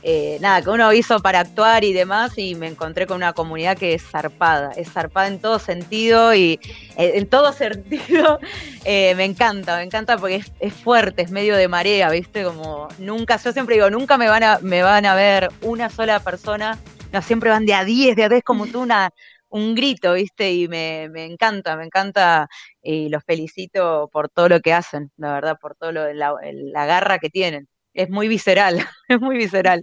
eh, 0.06 0.36
nada, 0.42 0.60
que 0.60 0.68
uno 0.68 0.92
hizo 0.92 1.20
para 1.20 1.40
actuar 1.40 1.82
y 1.82 1.94
demás, 1.94 2.36
y 2.36 2.54
me 2.56 2.66
encontré 2.66 3.06
con 3.06 3.16
una 3.16 3.32
comunidad 3.32 3.78
que 3.78 3.94
es 3.94 4.02
zarpada, 4.02 4.72
es 4.72 4.92
zarpada 4.92 5.28
en 5.28 5.40
todo 5.40 5.58
sentido 5.58 6.34
y 6.34 6.60
eh, 6.98 7.12
en 7.14 7.26
todo 7.26 7.52
sentido 7.54 8.38
eh, 8.84 9.14
me 9.16 9.24
encanta, 9.24 9.78
me 9.78 9.82
encanta 9.82 10.18
porque 10.18 10.44
es, 10.60 10.74
fuerte, 10.74 11.22
es 11.22 11.30
medio 11.30 11.56
de 11.56 11.68
marea, 11.68 12.10
¿viste? 12.10 12.44
Como 12.44 12.88
nunca, 12.98 13.38
yo 13.38 13.52
siempre 13.54 13.76
digo, 13.76 13.88
nunca 13.88 14.18
me 14.18 14.28
van 14.28 14.42
a, 14.42 14.58
me 14.60 14.82
van 14.82 15.06
a 15.06 15.14
ver 15.14 15.48
una 15.62 15.88
sola 15.88 16.20
persona, 16.20 16.78
no, 17.10 17.22
siempre 17.22 17.48
van 17.48 17.64
de 17.64 17.72
a 17.72 17.84
10, 17.84 18.14
de 18.14 18.24
a 18.24 18.28
10 18.28 18.42
como 18.44 18.66
tú, 18.66 18.82
una, 18.82 19.10
un 19.48 19.74
grito, 19.74 20.12
¿viste? 20.12 20.52
Y 20.52 20.68
me, 20.68 21.04
encanta, 21.24 21.76
me 21.76 21.84
encanta 21.86 22.48
y 22.82 23.08
los 23.08 23.24
felicito 23.24 24.10
por 24.12 24.28
todo 24.28 24.50
lo 24.50 24.60
que 24.60 24.74
hacen, 24.74 25.12
la 25.16 25.32
verdad, 25.32 25.56
por 25.58 25.76
todo 25.76 25.92
lo, 25.92 26.12
la, 26.12 26.34
la 26.42 26.84
garra 26.86 27.18
que 27.18 27.30
tienen 27.30 27.68
es 27.94 28.10
muy 28.10 28.28
visceral, 28.28 28.86
es 29.08 29.20
muy 29.20 29.36
visceral. 29.36 29.82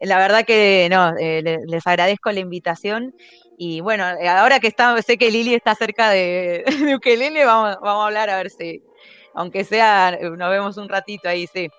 La 0.00 0.18
verdad 0.18 0.44
que 0.44 0.88
no, 0.90 1.14
eh, 1.18 1.60
les 1.66 1.86
agradezco 1.86 2.30
la 2.32 2.40
invitación 2.40 3.14
y 3.56 3.80
bueno, 3.80 4.04
eh, 4.20 4.28
ahora 4.28 4.60
que 4.60 4.66
está, 4.66 5.00
sé 5.02 5.16
que 5.16 5.30
Lili 5.30 5.54
está 5.54 5.74
cerca 5.74 6.10
de, 6.10 6.64
de 6.84 6.96
Ukelele, 6.96 7.44
vamos, 7.44 7.78
vamos 7.80 8.02
a 8.02 8.06
hablar 8.06 8.30
a 8.30 8.36
ver 8.36 8.50
si, 8.50 8.82
aunque 9.34 9.64
sea, 9.64 10.18
nos 10.20 10.50
vemos 10.50 10.76
un 10.76 10.88
ratito 10.88 11.28
ahí, 11.28 11.46
sí. 11.46 11.70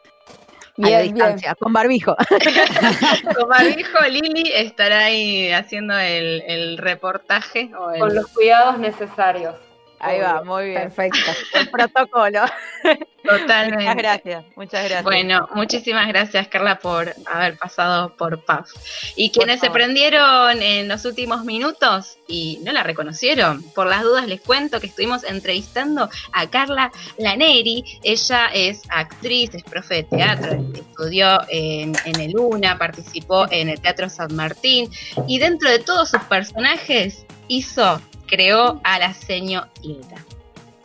a 0.81 0.99
distancia, 0.99 1.55
con 1.55 1.73
barbijo. 1.73 2.15
con 3.35 3.49
barbijo, 3.49 4.01
Lili 4.09 4.51
estará 4.53 5.05
ahí 5.05 5.51
haciendo 5.51 5.97
el, 5.97 6.77
reportaje. 6.77 7.71
Con 7.71 8.15
los 8.15 8.27
cuidados 8.27 8.79
necesarios. 8.79 9.55
Ahí 9.99 10.19
va, 10.19 10.43
muy 10.43 10.65
bien. 10.65 10.81
Perfecto. 10.83 11.19
El 11.53 11.69
protocolo. 11.69 12.41
Totalmente. 13.23 13.77
Muchas 13.77 13.95
gracias, 13.95 14.45
muchas 14.55 14.83
gracias. 14.83 15.03
Bueno, 15.03 15.49
muchísimas 15.55 16.07
gracias, 16.07 16.47
Carla, 16.47 16.79
por 16.79 17.13
haber 17.25 17.57
pasado 17.57 18.15
por 18.15 18.43
PAF. 18.45 18.69
Y 19.15 19.31
quienes 19.31 19.59
se 19.59 19.71
prendieron 19.71 20.61
en 20.61 20.87
los 20.87 21.05
últimos 21.05 21.43
minutos 21.43 22.17
y 22.27 22.59
no 22.63 22.71
la 22.71 22.83
reconocieron, 22.83 23.63
por 23.73 23.87
las 23.87 24.03
dudas 24.03 24.27
les 24.27 24.41
cuento 24.41 24.79
que 24.79 24.87
estuvimos 24.87 25.23
entrevistando 25.23 26.09
a 26.33 26.49
Carla 26.49 26.91
Laneri. 27.17 27.83
Ella 28.03 28.47
es 28.53 28.83
actriz, 28.89 29.55
es 29.55 29.63
profe 29.63 29.95
de 29.95 30.03
teatro, 30.03 30.63
estudió 30.73 31.39
en, 31.49 31.95
en 32.05 32.19
el 32.19 32.37
UNA, 32.37 32.77
participó 32.77 33.47
en 33.49 33.69
el 33.69 33.81
Teatro 33.81 34.09
San 34.09 34.35
Martín 34.35 34.89
y 35.27 35.39
dentro 35.39 35.69
de 35.69 35.79
todos 35.79 36.09
sus 36.09 36.21
personajes 36.25 37.25
hizo 37.47 38.01
creó 38.27 38.79
a 38.83 38.99
la 38.99 39.13
seño 39.13 39.67
Hilda. 39.81 40.23